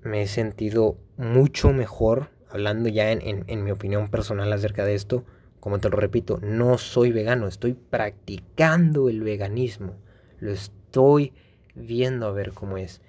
me 0.02 0.22
he 0.22 0.26
sentido 0.28 0.98
mucho 1.16 1.72
mejor, 1.72 2.30
hablando 2.48 2.88
ya 2.88 3.11
en, 3.11 3.44
en 3.48 3.64
mi 3.64 3.72
opinión 3.72 4.09
personal 4.09 4.52
acerca 4.52 4.84
de 4.84 4.94
esto. 4.94 5.24
Como 5.59 5.80
te 5.80 5.88
lo 5.88 5.96
repito, 5.96 6.38
no 6.42 6.78
soy 6.78 7.11
vegano, 7.11 7.48
estoy 7.48 7.74
practicando 7.74 9.09
el 9.09 9.22
veganismo. 9.22 9.94
Lo 10.38 10.52
estoy 10.52 11.32
viendo 11.74 12.26
a 12.26 12.32
ver 12.32 12.52
cómo 12.52 12.76
es. 12.76 13.00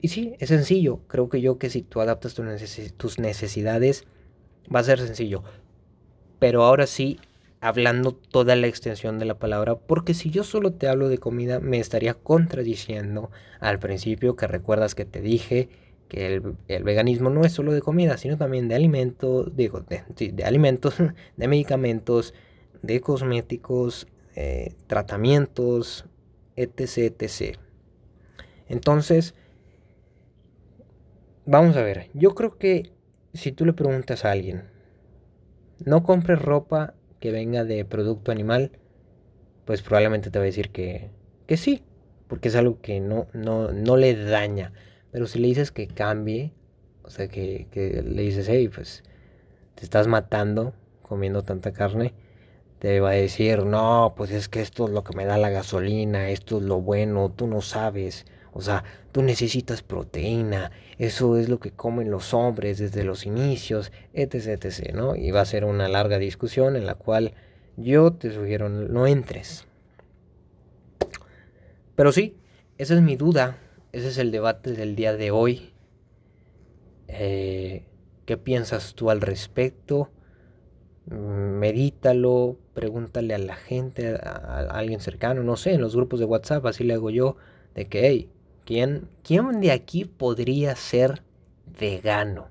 Y 0.00 0.08
sí, 0.08 0.34
es 0.38 0.48
sencillo. 0.48 1.00
Creo 1.06 1.28
que 1.28 1.40
yo 1.40 1.58
que 1.58 1.70
si 1.70 1.82
tú 1.82 2.00
adaptas 2.00 2.34
tus 2.34 3.18
necesidades, 3.18 4.04
va 4.74 4.80
a 4.80 4.84
ser 4.84 5.00
sencillo. 5.00 5.42
Pero 6.38 6.64
ahora 6.64 6.86
sí, 6.86 7.18
hablando 7.60 8.12
toda 8.12 8.56
la 8.56 8.66
extensión 8.66 9.18
de 9.18 9.24
la 9.24 9.38
palabra, 9.38 9.76
porque 9.76 10.14
si 10.14 10.30
yo 10.30 10.44
solo 10.44 10.72
te 10.72 10.88
hablo 10.88 11.08
de 11.08 11.18
comida, 11.18 11.60
me 11.60 11.78
estaría 11.78 12.14
contradiciendo 12.14 13.30
al 13.60 13.78
principio 13.78 14.36
que 14.36 14.46
recuerdas 14.46 14.94
que 14.94 15.04
te 15.04 15.20
dije 15.20 15.68
que 16.08 16.40
el, 16.68 16.84
veganismo 16.84 17.30
no 17.30 17.44
es 17.44 17.52
solo 17.52 17.72
de 17.72 17.80
comida, 17.80 18.16
sino 18.16 18.36
también 18.36 18.68
de 18.68 18.76
alimentos, 18.76 19.56
digo, 19.56 19.80
de, 19.80 20.44
alimentos, 20.44 20.94
de 21.36 21.48
medicamentos, 21.48 22.34
de 22.82 23.00
cosméticos, 23.00 24.06
eh, 24.36 24.74
tratamientos, 24.86 26.04
etc, 26.54 27.20
etc. 27.20 27.58
Entonces, 28.68 29.34
vamos 31.46 31.76
a 31.76 31.82
ver, 31.82 32.10
yo 32.12 32.34
creo 32.34 32.58
que 32.58 32.92
si 33.32 33.52
tú 33.52 33.64
le 33.64 33.72
preguntas 33.72 34.24
a 34.24 34.32
alguien, 34.32 34.64
no 35.84 36.02
compres 36.02 36.40
ropa 36.40 36.94
que 37.20 37.30
venga 37.30 37.64
de 37.64 37.84
producto 37.84 38.32
animal, 38.32 38.72
pues 39.64 39.82
probablemente 39.82 40.30
te 40.30 40.38
va 40.38 40.44
a 40.44 40.46
decir 40.46 40.70
que, 40.70 41.10
que 41.46 41.56
sí, 41.56 41.82
porque 42.28 42.48
es 42.48 42.56
algo 42.56 42.80
que 42.80 43.00
no, 43.00 43.28
no, 43.32 43.72
no 43.72 43.96
le 43.96 44.14
daña. 44.14 44.72
Pero 45.10 45.26
si 45.26 45.38
le 45.38 45.48
dices 45.48 45.72
que 45.72 45.86
cambie, 45.86 46.52
o 47.02 47.10
sea, 47.10 47.28
que, 47.28 47.68
que 47.70 48.02
le 48.02 48.22
dices, 48.22 48.48
hey, 48.48 48.68
pues 48.68 49.02
te 49.74 49.84
estás 49.84 50.08
matando 50.08 50.74
comiendo 51.02 51.42
tanta 51.42 51.72
carne, 51.72 52.14
te 52.78 53.00
va 53.00 53.10
a 53.10 53.14
decir, 53.14 53.64
no, 53.64 54.14
pues 54.16 54.30
es 54.30 54.48
que 54.48 54.60
esto 54.60 54.86
es 54.86 54.90
lo 54.90 55.04
que 55.04 55.16
me 55.16 55.24
da 55.24 55.38
la 55.38 55.50
gasolina, 55.50 56.30
esto 56.30 56.58
es 56.58 56.64
lo 56.64 56.80
bueno, 56.80 57.30
tú 57.30 57.46
no 57.46 57.60
sabes. 57.60 58.26
O 58.56 58.62
sea, 58.62 58.84
tú 59.12 59.22
necesitas 59.22 59.82
proteína, 59.82 60.70
eso 60.96 61.36
es 61.36 61.50
lo 61.50 61.60
que 61.60 61.72
comen 61.72 62.10
los 62.10 62.32
hombres 62.32 62.78
desde 62.78 63.04
los 63.04 63.26
inicios, 63.26 63.92
etc, 64.14 64.64
etc, 64.64 64.94
¿no? 64.94 65.14
Y 65.14 65.30
va 65.30 65.42
a 65.42 65.44
ser 65.44 65.66
una 65.66 65.88
larga 65.88 66.18
discusión 66.18 66.74
en 66.74 66.86
la 66.86 66.94
cual 66.94 67.34
yo 67.76 68.14
te 68.14 68.32
sugiero 68.32 68.70
no 68.70 69.06
entres. 69.06 69.66
Pero 71.96 72.12
sí, 72.12 72.34
esa 72.78 72.94
es 72.94 73.02
mi 73.02 73.16
duda, 73.16 73.58
ese 73.92 74.08
es 74.08 74.16
el 74.16 74.30
debate 74.30 74.72
del 74.72 74.96
día 74.96 75.12
de 75.14 75.30
hoy. 75.30 75.74
Eh, 77.08 77.84
¿Qué 78.24 78.38
piensas 78.38 78.94
tú 78.94 79.10
al 79.10 79.20
respecto? 79.20 80.08
Medítalo, 81.04 82.56
pregúntale 82.72 83.34
a 83.34 83.38
la 83.38 83.56
gente, 83.56 84.16
a, 84.16 84.30
a, 84.30 84.60
alguien 84.78 85.00
cercano, 85.00 85.42
no 85.42 85.56
sé, 85.56 85.74
en 85.74 85.82
los 85.82 85.94
grupos 85.94 86.20
de 86.20 86.24
WhatsApp, 86.24 86.64
así 86.64 86.84
le 86.84 86.94
hago 86.94 87.10
yo, 87.10 87.36
de 87.74 87.86
que, 87.86 88.08
hey, 88.08 88.30
¿Quién, 88.66 89.08
de 89.60 89.70
aquí 89.70 90.04
podría 90.04 90.74
ser 90.74 91.22
vegano? 91.78 92.48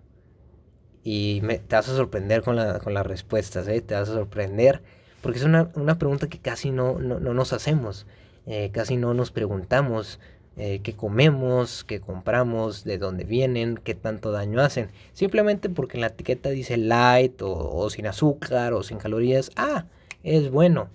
Y 1.04 1.42
te 1.42 1.76
vas 1.76 1.90
a 1.90 1.96
sorprender 1.96 2.42
con, 2.42 2.56
las 2.56 3.06
respuestas, 3.06 3.68
¿eh? 3.68 3.82
te 3.82 3.96
vas 3.96 4.10
a 4.10 4.14
sorprender, 4.14 4.82
porque 5.22 5.40
es 5.40 5.46
una, 5.46 5.70
pregunta 6.00 6.30
que 6.30 6.40
casi 6.40 6.72
no, 6.72 6.98
nos 7.00 7.52
hacemos, 7.52 8.08
eh, 8.46 8.72
casi 8.72 8.96
no 8.96 9.14
nos 9.14 9.32
preguntamos 9.32 10.22
eh, 10.56 10.80
qué 10.84 10.96
comemos, 10.96 11.84
qué 11.84 12.00
compramos, 12.00 12.86
de 12.86 12.98
dónde 12.98 13.26
vienen, 13.26 13.76
qué 13.76 13.94
tanto 13.94 14.32
daño 14.32 14.62
hacen. 14.62 14.92
Simplemente 15.12 15.68
porque 15.68 15.98
en 15.98 16.02
la 16.02 16.08
etiqueta 16.08 16.50
dice 16.50 16.78
light 16.78 17.42
o 17.42 17.90
sin 17.90 18.08
azúcar 18.08 18.72
o 18.72 18.84
sin 18.84 19.00
calorías, 19.00 19.52
ah, 19.58 19.86
es 20.24 20.50
bueno. 20.50 20.88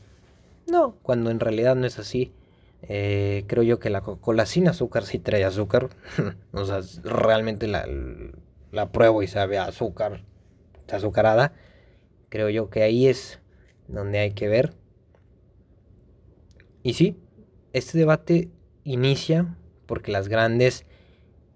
No, 0.66 0.94
cuando 1.02 1.30
en 1.30 1.40
realidad 1.40 1.76
no 1.76 1.86
es 1.86 1.98
así. 1.98 2.32
Eh, 2.82 3.44
creo 3.46 3.62
yo 3.62 3.78
que 3.78 3.90
la 3.90 4.00
Coca-Cola 4.00 4.46
sin 4.46 4.68
azúcar 4.68 5.04
sí 5.04 5.18
trae 5.18 5.44
azúcar. 5.44 5.90
o 6.52 6.64
sea, 6.64 6.80
realmente 7.02 7.66
la, 7.66 7.86
la 8.72 8.92
pruebo 8.92 9.22
y 9.22 9.26
sabe 9.26 9.58
a 9.58 9.64
azúcar, 9.64 10.22
azucarada. 10.90 11.52
Creo 12.28 12.48
yo 12.48 12.70
que 12.70 12.82
ahí 12.82 13.06
es 13.06 13.40
donde 13.88 14.18
hay 14.18 14.32
que 14.32 14.48
ver. 14.48 14.74
Y 16.82 16.94
sí, 16.94 17.16
este 17.72 17.98
debate 17.98 18.50
inicia 18.84 19.56
porque 19.86 20.12
las 20.12 20.28
grandes 20.28 20.86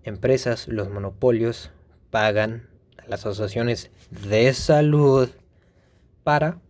empresas, 0.02 0.68
los 0.68 0.90
monopolios, 0.90 1.70
pagan 2.10 2.68
a 2.98 3.08
las 3.08 3.20
asociaciones 3.20 3.90
de 4.10 4.52
salud 4.52 5.30
para 6.22 6.60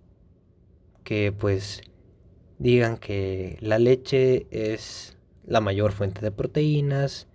que 1.02 1.32
pues 1.32 1.82
digan 2.64 2.96
que 2.96 3.58
la 3.60 3.78
leche 3.78 4.46
es 4.50 5.18
la 5.46 5.60
mayor 5.60 5.92
fuente 5.92 6.22
de 6.22 6.30
proteínas 6.30 7.28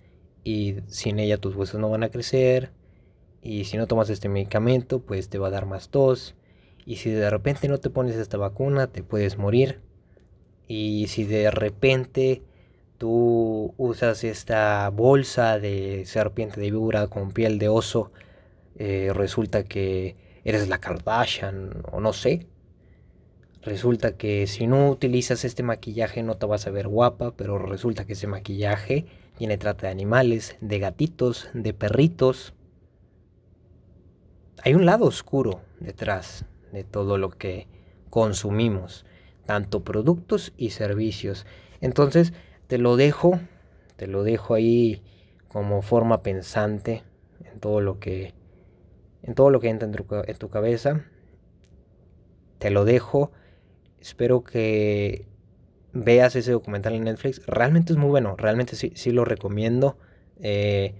y 0.44 0.78
sin 0.88 1.20
ella 1.20 1.38
tus 1.38 1.56
huesos 1.56 1.80
no 1.80 1.88
van 1.88 2.02
a 2.02 2.10
crecer 2.10 2.72
y 3.44 3.66
si 3.66 3.78
no 3.78 3.86
tomas 3.86 4.10
este 4.10 4.28
medicamento 4.28 5.02
pues 5.02 5.30
te 5.30 5.38
va 5.38 5.50
a 5.50 5.52
dar 5.52 5.68
más 5.68 5.90
tos 5.90 6.34
y 6.84 6.96
si 6.96 7.12
de 7.12 7.30
repente 7.30 7.68
no 7.68 7.78
te 7.78 7.92
pones 7.92 8.16
esta 8.16 8.38
vacuna 8.38 8.88
te 8.88 9.04
puedes 9.04 9.38
morir 9.38 9.82
y 10.68 11.06
si 11.10 11.26
de 11.26 11.52
repente 11.52 12.42
tú 12.98 13.76
usas 13.78 14.24
esta 14.24 14.90
bolsa 14.90 15.60
de 15.60 16.06
serpiente 16.08 16.60
de 16.60 16.72
víbora 16.72 17.06
con 17.06 17.34
piel 17.34 17.60
de 17.60 17.70
oso 17.70 18.12
eh, 18.80 19.12
resulta 19.14 19.64
que 19.64 20.16
eres 20.44 20.68
la 20.70 20.80
Kardashian 20.80 21.84
o 21.92 22.00
no 22.00 22.14
sé 22.14 22.48
Resulta 23.62 24.16
que 24.16 24.48
si 24.48 24.68
no 24.68 24.90
utilizas 24.90 25.44
este 25.44 25.64
maquillaje 25.64 26.24
no 26.24 26.36
te 26.36 26.46
vas 26.46 26.66
a 26.66 26.72
ver 26.72 26.88
guapa, 26.88 27.36
pero 27.36 27.58
resulta 27.60 28.06
que 28.06 28.14
ese 28.14 28.28
maquillaje 28.28 29.06
tiene 29.38 29.58
trata 29.58 29.88
de 29.88 29.92
animales, 29.92 30.56
de 30.62 30.80
gatitos, 30.80 31.50
de 31.54 31.74
perritos. 31.74 32.54
Hay 34.64 34.76
un 34.76 34.86
lado 34.86 35.06
oscuro 35.06 35.62
detrás 35.80 36.46
de 36.72 36.86
todo 36.86 37.18
lo 37.18 37.32
que 37.32 37.68
consumimos, 38.10 39.06
tanto 39.46 39.84
productos 39.84 40.54
y 40.56 40.70
servicios. 40.70 41.46
Entonces, 41.82 42.34
te 42.68 42.78
lo 42.78 42.96
dejo, 42.96 43.40
te 43.98 44.08
lo 44.08 44.24
dejo 44.24 44.54
ahí 44.54 45.04
como 45.50 45.82
forma 45.82 46.22
pensante 46.22 47.04
en 47.44 47.60
todo 47.60 47.82
lo 47.82 48.00
que 48.00 48.34
en 49.22 49.36
todo 49.36 49.50
lo 49.50 49.60
que 49.60 49.70
entra 49.70 49.86
en 49.86 49.94
tu, 49.94 50.06
en 50.16 50.38
tu 50.38 50.50
cabeza. 50.50 51.04
Te 52.58 52.70
lo 52.70 52.86
dejo 52.86 53.32
Espero 54.02 54.44
que 54.44 55.26
veas 55.94 56.36
ese 56.36 56.52
documental 56.52 56.94
en 56.94 57.04
Netflix. 57.04 57.42
Realmente 57.46 57.94
es 57.94 57.98
muy 57.98 58.10
bueno, 58.10 58.36
realmente 58.38 58.76
sí, 58.76 58.92
sí 58.96 59.12
lo 59.12 59.26
recomiendo. 59.26 59.98
Eh, 60.42 60.96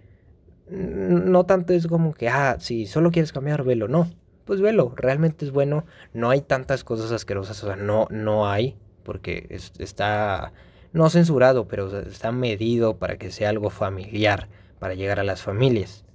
no 0.70 1.46
tanto 1.46 1.74
es 1.74 1.88
como 1.88 2.14
que, 2.14 2.30
ah, 2.30 2.58
si 2.60 2.86
solo 2.86 3.12
quieres 3.12 3.32
cambiar, 3.32 3.64
velo. 3.64 3.88
No, 3.88 4.10
pues 4.46 4.62
velo, 4.62 4.94
realmente 4.96 5.46
es 5.46 5.52
bueno. 5.52 5.86
No 6.14 6.30
hay 6.30 6.42
tantas 6.42 6.84
cosas 6.84 7.12
asquerosas, 7.12 7.64
o 7.64 7.68
sea, 7.68 7.76
no, 7.76 8.08
no 8.10 8.48
hay, 8.48 8.78
porque 9.04 9.48
está, 9.80 10.54
no 10.94 11.10
censurado, 11.10 11.68
pero 11.68 12.00
está 12.00 12.32
medido 12.32 12.98
para 12.98 13.18
que 13.18 13.32
sea 13.32 13.50
algo 13.50 13.70
familiar, 13.70 14.48
para 14.80 14.94
llegar 14.94 15.20
a 15.20 15.24
las 15.24 15.42
familias. 15.42 16.06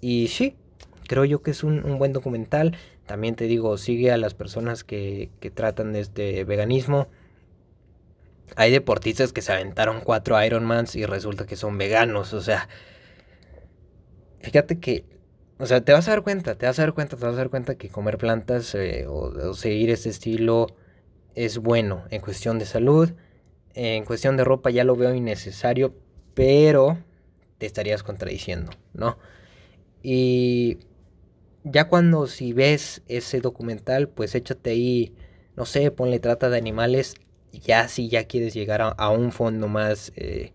Y 0.00 0.28
sí, 0.28 0.56
creo 1.06 1.24
yo 1.24 1.42
que 1.42 1.50
es 1.50 1.64
un, 1.64 1.98
buen 1.98 2.12
documental. 2.12 2.76
También 3.10 3.34
te 3.34 3.46
digo, 3.46 3.76
sigue 3.76 4.12
a 4.12 4.16
las 4.16 4.34
personas 4.34 4.84
que, 4.84 5.32
tratan 5.52 5.92
de 5.92 5.98
este 5.98 6.44
veganismo. 6.44 7.08
Hay 8.54 8.70
deportistas 8.70 9.32
que 9.32 9.42
se 9.42 9.50
aventaron 9.50 10.00
cuatro 10.00 10.40
Ironmans 10.40 10.94
y 10.94 11.04
resulta 11.06 11.44
que 11.44 11.56
son 11.56 11.76
veganos. 11.76 12.32
O 12.34 12.40
sea, 12.40 12.68
fíjate 14.38 14.78
que, 14.78 15.06
o 15.58 15.66
sea, 15.66 15.80
te 15.80 15.92
vas 15.92 16.06
a 16.06 16.12
dar 16.12 16.22
cuenta, 16.22 16.54
te 16.54 16.66
vas 16.66 16.78
a 16.78 16.82
dar 16.82 16.92
cuenta, 16.92 17.16
te 17.16 17.24
vas 17.24 17.34
a 17.34 17.38
dar 17.38 17.50
cuenta 17.50 17.74
que 17.74 17.88
comer 17.88 18.16
plantas 18.16 18.76
eh, 18.76 19.06
o, 19.08 19.54
seguir 19.54 19.90
este 19.90 20.08
estilo 20.08 20.68
es 21.34 21.58
bueno 21.58 22.04
en 22.10 22.20
cuestión 22.20 22.60
de 22.60 22.64
salud. 22.64 23.10
En 23.74 24.04
cuestión 24.04 24.36
de 24.36 24.44
ropa 24.44 24.70
ya 24.70 24.84
lo 24.84 24.94
veo 24.94 25.12
innecesario, 25.16 25.96
pero 26.34 26.96
te 27.58 27.66
estarías 27.66 28.04
contradiciendo, 28.04 28.70
¿no? 28.92 29.18
Y 30.00 30.78
ya 31.64 31.88
cuando 31.88 32.26
si 32.26 32.52
ves 32.52 33.02
ese 33.08 33.40
documental, 33.40 34.08
pues 34.08 34.34
échate 34.34 34.70
ahí, 34.70 35.14
no 35.56 35.66
sé, 35.66 35.90
ponle 35.90 36.18
trata 36.18 36.48
de 36.48 36.58
animales, 36.58 37.14
ya 37.52 37.88
si 37.88 38.08
ya 38.08 38.24
quieres 38.24 38.54
llegar 38.54 38.80
a, 38.96 39.10
un 39.10 39.32
fondo 39.32 39.68
más 39.68 40.12
eh, 40.16 40.52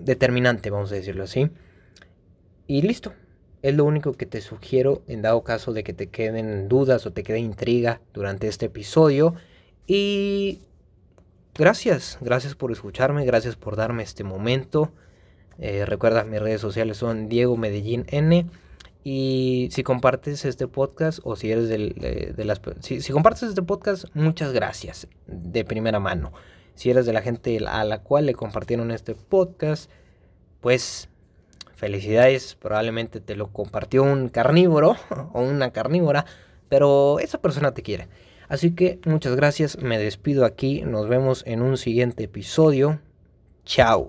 determinante, 0.00 0.70
vamos 0.70 0.90
a 0.92 0.96
decirlo 0.96 1.24
así. 1.24 1.50
Y 2.66 2.82
listo. 2.82 3.12
Es 3.62 3.74
lo 3.74 3.84
único 3.84 4.14
que 4.14 4.24
te 4.24 4.40
sugiero 4.40 5.02
en 5.06 5.20
dado 5.20 5.44
caso 5.44 5.74
de 5.74 5.84
que 5.84 5.92
te 5.92 6.06
queden 6.06 6.68
dudas 6.68 7.04
o 7.04 7.12
te 7.12 7.22
quede 7.22 7.40
intriga 7.40 8.00
durante 8.14 8.48
este 8.48 8.66
episodio. 8.66 9.34
Y 9.86 10.62
gracias, 11.54 12.16
gracias 12.22 12.54
por 12.54 12.72
escucharme, 12.72 13.26
gracias 13.26 13.56
por 13.56 13.76
darme 13.76 14.02
este 14.02 14.24
momento. 14.24 14.92
Eh, 15.58 15.84
recuerda, 15.84 16.24
mis 16.24 16.40
redes 16.40 16.62
sociales 16.62 16.96
son 16.96 17.28
Diego 17.28 17.58
Medellín 17.58 18.06
N. 18.08 18.46
Y 19.02 19.68
si 19.72 19.82
compartes 19.82 20.44
este 20.44 20.66
podcast 20.66 21.20
o 21.24 21.36
si 21.36 21.50
eres 21.50 21.68
de, 21.68 22.44
las... 22.44 22.60
Si 22.80 23.12
compartes 23.12 23.44
este 23.44 23.62
podcast, 23.62 24.04
muchas 24.14 24.52
gracias 24.52 25.08
de 25.26 25.64
primera 25.64 26.00
mano. 26.00 26.32
Si 26.74 26.90
eres 26.90 27.06
de 27.06 27.12
la 27.12 27.22
gente 27.22 27.58
a 27.66 27.84
la 27.84 28.02
cual 28.02 28.26
le 28.26 28.34
compartieron 28.34 28.90
este 28.90 29.14
podcast, 29.14 29.90
pues 30.60 31.08
felicidades, 31.74 32.56
probablemente 32.56 33.20
te 33.20 33.36
lo 33.36 33.52
compartió 33.52 34.02
un 34.02 34.28
carnívoro 34.28 34.96
o 35.32 35.42
una 35.42 35.70
carnívora, 35.70 36.26
pero 36.68 37.18
esa 37.20 37.40
persona 37.40 37.72
te 37.72 37.82
quiere. 37.82 38.08
Así 38.48 38.74
que 38.74 39.00
muchas 39.06 39.36
gracias, 39.36 39.78
me 39.78 39.98
despido 39.98 40.44
aquí, 40.44 40.82
nos 40.82 41.08
vemos 41.08 41.42
en 41.46 41.62
un 41.62 41.76
siguiente 41.78 42.24
episodio. 42.24 43.00
Chao. 43.64 44.08